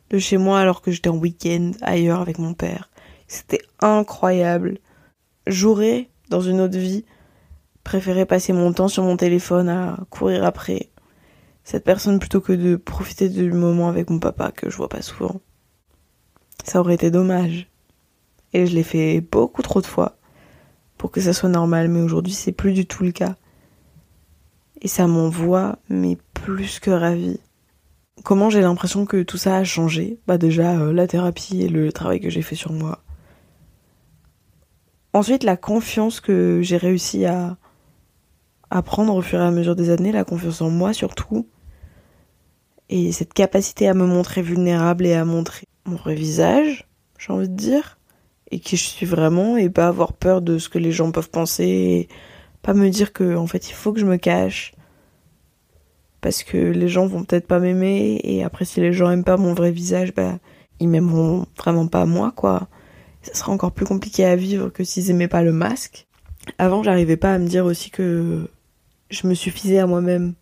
de 0.10 0.18
chez 0.18 0.36
moi 0.36 0.60
alors 0.60 0.82
que 0.82 0.92
j'étais 0.92 1.08
en 1.08 1.16
week-end 1.16 1.72
ailleurs 1.84 2.20
avec 2.20 2.38
mon 2.38 2.54
père. 2.54 2.90
C'était 3.30 3.62
incroyable. 3.80 4.80
J'aurais, 5.48 6.10
dans 6.28 6.42
une 6.42 6.60
autre 6.60 6.78
vie, 6.78 7.06
préféré 7.84 8.26
passer 8.26 8.54
mon 8.54 8.74
temps 8.74 8.88
sur 8.88 9.04
mon 9.04 9.17
téléphone 9.17 9.69
à 9.69 10.00
courir 10.10 10.43
après 10.46 10.89
cette 11.63 11.84
personne 11.84 12.19
plutôt 12.19 12.41
que 12.41 12.54
de 12.54 12.76
profiter 12.76 13.30
du 13.30 13.52
moment 13.52 13.88
avec 13.88 14.10
mon 14.10 14.19
papa 14.19 14.52
que 14.52 14.69
je 14.69 14.78
vois 14.78 14.89
pas 14.89 15.02
souvent. 15.02 15.41
Ça 16.63 16.80
aurait 16.80 16.96
été 16.96 17.12
dommage. 17.12 17.69
Et 18.54 18.67
je 18.67 18.76
l'ai 18.76 18.84
fait 18.84 19.22
beaucoup 19.22 19.62
trop 19.62 19.82
de 19.82 19.86
fois 19.86 20.17
pour 20.98 21.12
que 21.12 21.22
ça 21.22 21.34
soit 21.34 21.50
normal, 21.50 21.88
mais 21.88 22.02
aujourd'hui 22.02 22.34
c'est 22.34 22.52
plus 22.52 22.74
du 22.74 22.86
tout 22.86 23.04
le 23.04 23.12
cas. 23.12 23.36
Et 24.82 24.88
ça 24.88 25.08
m'envoie, 25.08 25.80
mais 25.89 26.17
plus 26.34 26.80
que 26.80 26.91
ravi. 26.91 27.39
Comment 28.24 28.50
j'ai 28.50 28.62
l'impression 28.62 29.06
que 29.06 29.24
tout 29.24 29.38
ça 29.38 29.58
a 29.58 29.63
changé? 29.63 30.19
Bah 30.28 30.38
déjà 30.38 30.78
euh, 30.80 30.93
la 30.93 31.08
thérapie 31.08 31.62
et 31.62 31.69
le 31.69 31.91
travail 31.91 32.19
que 32.19 32.30
j'ai 32.30 32.41
fait 32.41 32.56
sur 32.56 32.72
moi. 32.72 33.04
Ensuite 35.13 35.43
la 35.43 35.58
confiance 35.58 36.19
que 36.19 36.62
j'ai 36.62 36.78
réussi 36.78 37.26
à, 37.26 37.58
à 38.74 38.82
prendre 38.82 39.14
au 39.16 39.22
fur 39.22 39.40
et 39.40 39.44
à 39.44 39.52
mesure 39.52 39.76
des 39.76 39.92
années, 39.92 40.12
la 40.12 40.24
confiance 40.24 40.62
en 40.62 40.72
moi 40.72 40.94
surtout. 40.94 41.48
Et 42.90 43.12
cette 43.12 43.34
capacité 43.34 43.88
à 43.88 43.94
me 43.94 44.08
montrer 44.08 44.42
vulnérable 44.42 45.06
et 45.06 45.14
à 45.14 45.26
montrer 45.26 45.68
mon 45.86 45.96
vrai 45.96 46.16
visage, 46.16 46.88
j'ai 47.20 47.32
envie 47.32 47.50
de 47.50 47.56
dire 47.56 48.00
et 48.50 48.60
qui 48.60 48.76
je 48.76 48.84
suis 48.84 49.06
vraiment 49.06 49.58
et 49.58 49.70
pas 49.70 49.88
avoir 49.88 50.14
peur 50.14 50.42
de 50.42 50.58
ce 50.58 50.70
que 50.70 50.80
les 50.80 50.92
gens 50.92 51.12
peuvent 51.12 51.30
penser 51.30 51.64
et 51.66 52.10
pas 52.64 52.74
me 52.74 52.90
dire 52.90 53.14
que 53.14 53.36
en 53.36 53.46
fait 53.46 53.70
il 53.70 53.74
faut 53.74 53.94
que 53.94 54.00
je 54.00 54.06
me 54.06 54.18
cache 54.18 54.74
parce 56.22 56.44
que 56.44 56.58
les 56.58 56.88
gens 56.88 57.06
vont 57.06 57.24
peut-être 57.24 57.48
pas 57.48 57.60
m'aimer 57.60 58.20
et 58.24 58.44
après 58.44 58.66
si 58.66 58.80
les 58.80 58.94
gens 58.94 59.12
aiment 59.12 59.24
pas 59.24 59.38
mon 59.38 59.54
vrai 59.54 59.72
visage 59.72 60.14
bah 60.14 60.38
ils 60.80 60.88
m'aimeront 60.88 61.46
vraiment 61.58 61.88
pas 61.88 62.06
moi 62.06 62.32
quoi 62.36 62.68
ça 63.22 63.34
sera 63.34 63.52
encore 63.52 63.72
plus 63.72 63.86
compliqué 63.86 64.24
à 64.24 64.36
vivre 64.36 64.70
que 64.70 64.84
s'ils 64.84 65.10
aimaient 65.10 65.28
pas 65.28 65.42
le 65.42 65.52
masque 65.52 66.08
avant 66.58 66.84
j'arrivais 66.84 67.18
pas 67.18 67.34
à 67.34 67.40
me 67.40 67.48
dire 67.48 67.66
aussi 67.66 67.90
que 67.90 68.48
je 69.13 69.28
me 69.28 69.34
suffisais 69.34 69.80
à 69.80 69.88
moi-même 69.88 70.34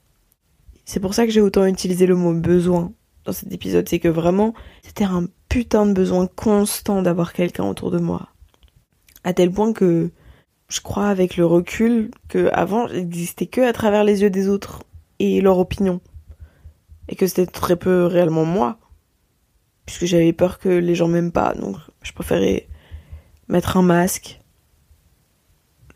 c'est 0.85 0.99
pour 0.99 1.13
ça 1.13 1.25
que 1.25 1.31
j'ai 1.31 1.41
autant 1.41 1.65
utilisé 1.65 2.05
le 2.05 2.15
mot 2.15 2.33
besoin 2.33 2.91
dans 3.25 3.33
cet 3.33 3.51
épisode 3.51 3.87
c'est 3.87 3.99
que 3.99 4.07
vraiment 4.07 4.53
c'était 4.81 5.03
un 5.03 5.27
putain 5.51 5.85
de 5.85 5.93
besoin 5.93 6.27
constant 6.27 7.01
d'avoir 7.01 7.33
quelqu'un 7.33 7.65
autour 7.65 7.91
de 7.91 7.99
moi. 7.99 8.29
À 9.25 9.33
tel 9.33 9.51
point 9.51 9.73
que 9.73 10.09
je 10.69 10.79
crois 10.79 11.07
avec 11.07 11.35
le 11.35 11.45
recul 11.45 12.09
que 12.29 12.49
avant 12.53 12.87
j'existais 12.87 13.47
que 13.47 13.59
à 13.59 13.73
travers 13.73 14.05
les 14.05 14.21
yeux 14.21 14.29
des 14.29 14.47
autres 14.47 14.83
et 15.19 15.41
leur 15.41 15.59
opinion. 15.59 15.99
Et 17.09 17.15
que 17.17 17.27
c'était 17.27 17.45
très 17.45 17.75
peu 17.75 18.05
réellement 18.05 18.45
moi. 18.45 18.79
Puisque 19.85 20.05
j'avais 20.05 20.31
peur 20.31 20.57
que 20.57 20.69
les 20.69 20.95
gens 20.95 21.09
m'aiment 21.09 21.33
pas, 21.33 21.53
donc 21.53 21.75
je 22.01 22.13
préférais 22.13 22.69
mettre 23.49 23.75
un 23.75 23.81
masque 23.81 24.39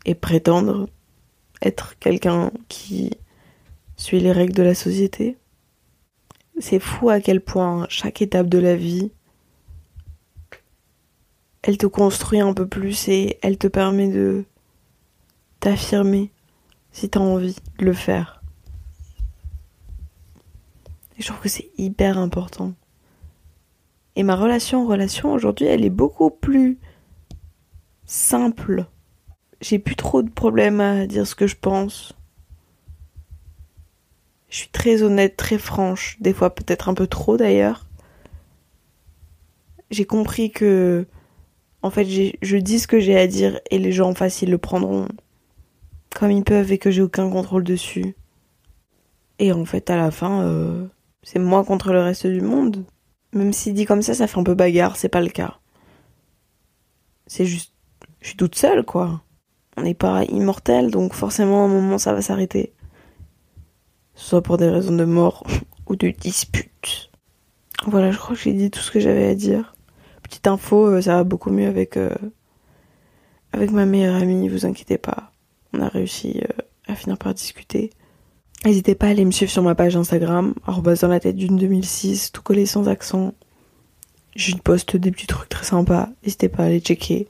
et 0.04 0.14
prétendre 0.14 0.88
être 1.62 1.98
quelqu'un 1.98 2.50
qui 2.68 3.10
suit 3.96 4.20
les 4.20 4.32
règles 4.32 4.54
de 4.54 4.62
la 4.62 4.74
société. 4.74 5.36
C'est 6.58 6.80
fou 6.80 7.10
à 7.10 7.20
quel 7.20 7.40
point 7.40 7.86
chaque 7.88 8.22
étape 8.22 8.48
de 8.48 8.58
la 8.58 8.76
vie 8.76 9.10
elle 11.66 11.78
te 11.78 11.86
construit 11.86 12.38
un 12.38 12.54
peu 12.54 12.68
plus 12.68 13.08
et 13.08 13.38
elle 13.42 13.58
te 13.58 13.66
permet 13.66 14.06
de 14.06 14.44
t'affirmer 15.58 16.30
si 16.92 17.10
t'as 17.10 17.18
envie 17.18 17.56
de 17.78 17.84
le 17.84 17.92
faire. 17.92 18.40
Et 21.18 21.22
je 21.22 21.26
trouve 21.26 21.40
que 21.40 21.48
c'est 21.48 21.68
hyper 21.76 22.18
important. 22.18 22.72
Et 24.14 24.22
ma 24.22 24.36
relation 24.36 24.84
en 24.84 24.86
relation 24.86 25.32
aujourd'hui, 25.32 25.66
elle 25.66 25.84
est 25.84 25.90
beaucoup 25.90 26.30
plus 26.30 26.78
simple. 28.04 28.86
J'ai 29.60 29.78
plus 29.78 29.96
trop 29.96 30.22
de 30.22 30.30
problèmes 30.30 30.80
à 30.80 31.06
dire 31.06 31.26
ce 31.26 31.34
que 31.34 31.46
je 31.46 31.56
pense. 31.56 32.12
Je 34.48 34.58
suis 34.58 34.68
très 34.68 35.02
honnête, 35.02 35.36
très 35.36 35.58
franche, 35.58 36.16
des 36.20 36.32
fois 36.32 36.54
peut-être 36.54 36.88
un 36.88 36.94
peu 36.94 37.06
trop 37.06 37.36
d'ailleurs. 37.36 37.86
J'ai 39.90 40.04
compris 40.04 40.50
que, 40.50 41.06
en 41.82 41.90
fait, 41.90 42.06
je 42.06 42.56
dis 42.56 42.78
ce 42.78 42.86
que 42.86 43.00
j'ai 43.00 43.18
à 43.18 43.26
dire 43.26 43.60
et 43.70 43.78
les 43.78 43.92
gens 43.92 44.10
en 44.10 44.14
face 44.14 44.42
ils 44.42 44.50
le 44.50 44.58
prendront 44.58 45.08
comme 46.16 46.30
ils 46.30 46.44
peuvent 46.44 46.72
et 46.72 46.78
que 46.78 46.90
j'ai 46.90 47.02
aucun 47.02 47.30
contrôle 47.30 47.64
dessus. 47.64 48.16
Et 49.38 49.52
en 49.52 49.64
fait, 49.64 49.90
à 49.90 49.96
la 49.96 50.10
fin, 50.10 50.42
euh, 50.42 50.86
c'est 51.22 51.38
moi 51.38 51.64
contre 51.64 51.92
le 51.92 52.00
reste 52.00 52.26
du 52.26 52.40
monde. 52.40 52.84
Même 53.32 53.52
si 53.52 53.72
dit 53.72 53.84
comme 53.84 54.02
ça, 54.02 54.14
ça 54.14 54.26
fait 54.26 54.38
un 54.38 54.44
peu 54.44 54.54
bagarre, 54.54 54.96
c'est 54.96 55.10
pas 55.10 55.20
le 55.20 55.28
cas. 55.28 55.58
C'est 57.26 57.44
juste, 57.44 57.74
je 58.20 58.28
suis 58.28 58.36
toute 58.36 58.54
seule, 58.54 58.84
quoi. 58.84 59.22
On 59.76 59.82
n'est 59.82 59.94
pas 59.94 60.24
immortel, 60.24 60.90
donc 60.90 61.12
forcément, 61.12 61.62
à 61.62 61.66
un 61.66 61.68
moment, 61.68 61.98
ça 61.98 62.14
va 62.14 62.22
s'arrêter. 62.22 62.72
Soit 64.14 64.42
pour 64.42 64.56
des 64.56 64.68
raisons 64.68 64.96
de 64.96 65.04
mort 65.04 65.44
ou 65.86 65.96
de 65.96 66.08
dispute. 66.08 67.10
Voilà, 67.86 68.10
je 68.10 68.18
crois 68.18 68.34
que 68.34 68.42
j'ai 68.42 68.52
dit 68.52 68.70
tout 68.70 68.80
ce 68.80 68.90
que 68.90 69.00
j'avais 69.00 69.26
à 69.26 69.34
dire. 69.34 69.74
Petite 70.22 70.46
info, 70.46 70.86
euh, 70.86 71.00
ça 71.02 71.16
va 71.16 71.24
beaucoup 71.24 71.50
mieux 71.50 71.68
avec, 71.68 71.96
euh, 71.96 72.14
avec 73.52 73.70
ma 73.70 73.86
meilleure 73.86 74.16
amie, 74.16 74.48
vous 74.48 74.66
inquiétez 74.66 74.98
pas 74.98 75.30
on 75.76 75.82
a 75.82 75.88
réussi 75.88 76.40
euh, 76.42 76.62
à 76.88 76.94
finir 76.94 77.18
par 77.18 77.34
discuter. 77.34 77.90
N'hésitez 78.64 78.94
pas 78.94 79.06
à 79.06 79.10
aller 79.10 79.24
me 79.24 79.30
suivre 79.30 79.50
sur 79.50 79.62
ma 79.62 79.74
page 79.74 79.96
Instagram, 79.96 80.54
dans 80.66 81.08
la 81.08 81.20
tête 81.20 81.36
d'une 81.36 81.56
2006, 81.56 82.32
tout 82.32 82.42
collé 82.42 82.66
sans 82.66 82.88
accent. 82.88 83.34
Je 84.34 84.54
poste 84.56 84.96
des 84.96 85.10
petits 85.10 85.26
trucs 85.26 85.48
très 85.48 85.64
sympas, 85.64 86.08
n'hésitez 86.22 86.48
pas 86.48 86.64
à 86.64 86.66
aller 86.66 86.80
checker. 86.80 87.28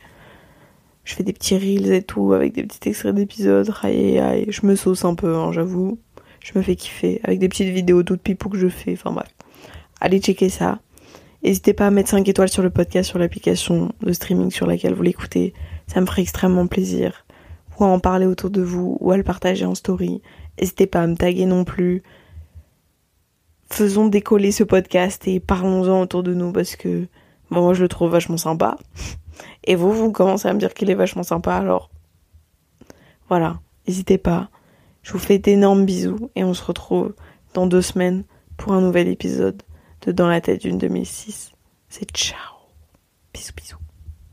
Je 1.06 1.14
fais 1.14 1.22
des 1.22 1.32
petits 1.32 1.56
reels 1.56 1.92
et 1.92 2.02
tout, 2.02 2.32
avec 2.32 2.52
des 2.52 2.64
petits 2.64 2.88
extraits 2.88 3.14
d'épisodes, 3.14 3.72
je 3.84 4.66
me 4.66 4.74
sauce 4.74 5.04
un 5.04 5.14
peu, 5.14 5.36
hein, 5.36 5.52
j'avoue. 5.52 5.98
Je 6.40 6.52
me 6.56 6.62
fais 6.62 6.74
kiffer, 6.74 7.20
avec 7.22 7.38
des 7.38 7.48
petites 7.48 7.72
vidéos 7.72 8.02
d'autres 8.02 8.22
pipou 8.22 8.48
que 8.48 8.58
je 8.58 8.68
fais, 8.68 8.92
enfin 8.94 9.12
bref. 9.12 9.28
Allez 10.00 10.18
checker 10.18 10.48
ça. 10.48 10.80
N'hésitez 11.44 11.74
pas 11.74 11.86
à 11.86 11.90
mettre 11.92 12.10
5 12.10 12.28
étoiles 12.28 12.48
sur 12.48 12.64
le 12.64 12.70
podcast, 12.70 13.08
sur 13.08 13.20
l'application 13.20 13.92
de 14.00 14.12
streaming 14.12 14.50
sur 14.50 14.66
laquelle 14.66 14.94
vous 14.94 15.02
l'écoutez. 15.02 15.54
Ça 15.86 16.00
me 16.00 16.06
ferait 16.06 16.22
extrêmement 16.22 16.66
plaisir 16.66 17.24
ou 17.78 17.84
à 17.84 17.86
en 17.86 18.00
parler 18.00 18.26
autour 18.26 18.50
de 18.50 18.62
vous 18.62 18.96
ou 19.00 19.12
à 19.12 19.16
le 19.16 19.22
partager 19.22 19.64
en 19.64 19.76
story. 19.76 20.22
N'hésitez 20.60 20.88
pas 20.88 21.02
à 21.02 21.06
me 21.06 21.14
taguer 21.14 21.46
non 21.46 21.62
plus. 21.64 22.02
Faisons 23.70 24.08
décoller 24.08 24.50
ce 24.50 24.64
podcast 24.64 25.28
et 25.28 25.38
parlons-en 25.38 26.00
autour 26.00 26.24
de 26.24 26.34
nous 26.34 26.50
parce 26.50 26.74
que 26.74 27.06
moi 27.50 27.74
je 27.74 27.82
le 27.82 27.88
trouve 27.88 28.10
vachement 28.10 28.38
sympa. 28.38 28.76
Et 29.64 29.74
vous, 29.74 29.92
vous 29.92 30.12
commencez 30.12 30.48
à 30.48 30.52
me 30.52 30.58
dire 30.58 30.74
qu'il 30.74 30.90
est 30.90 30.94
vachement 30.94 31.22
sympa 31.22 31.54
alors. 31.54 31.90
Voilà, 33.28 33.60
n'hésitez 33.86 34.18
pas. 34.18 34.48
Je 35.02 35.12
vous 35.12 35.18
fais 35.18 35.38
d'énormes 35.38 35.84
bisous 35.84 36.30
et 36.34 36.44
on 36.44 36.54
se 36.54 36.64
retrouve 36.64 37.14
dans 37.54 37.66
deux 37.66 37.82
semaines 37.82 38.24
pour 38.56 38.72
un 38.72 38.80
nouvel 38.80 39.08
épisode 39.08 39.62
de 40.02 40.12
Dans 40.12 40.28
la 40.28 40.40
tête 40.40 40.60
d'une 40.60 40.78
2006. 40.78 41.52
C'est 41.88 42.10
ciao. 42.10 42.38
Bisous 43.32 43.52
bisous. 43.56 43.85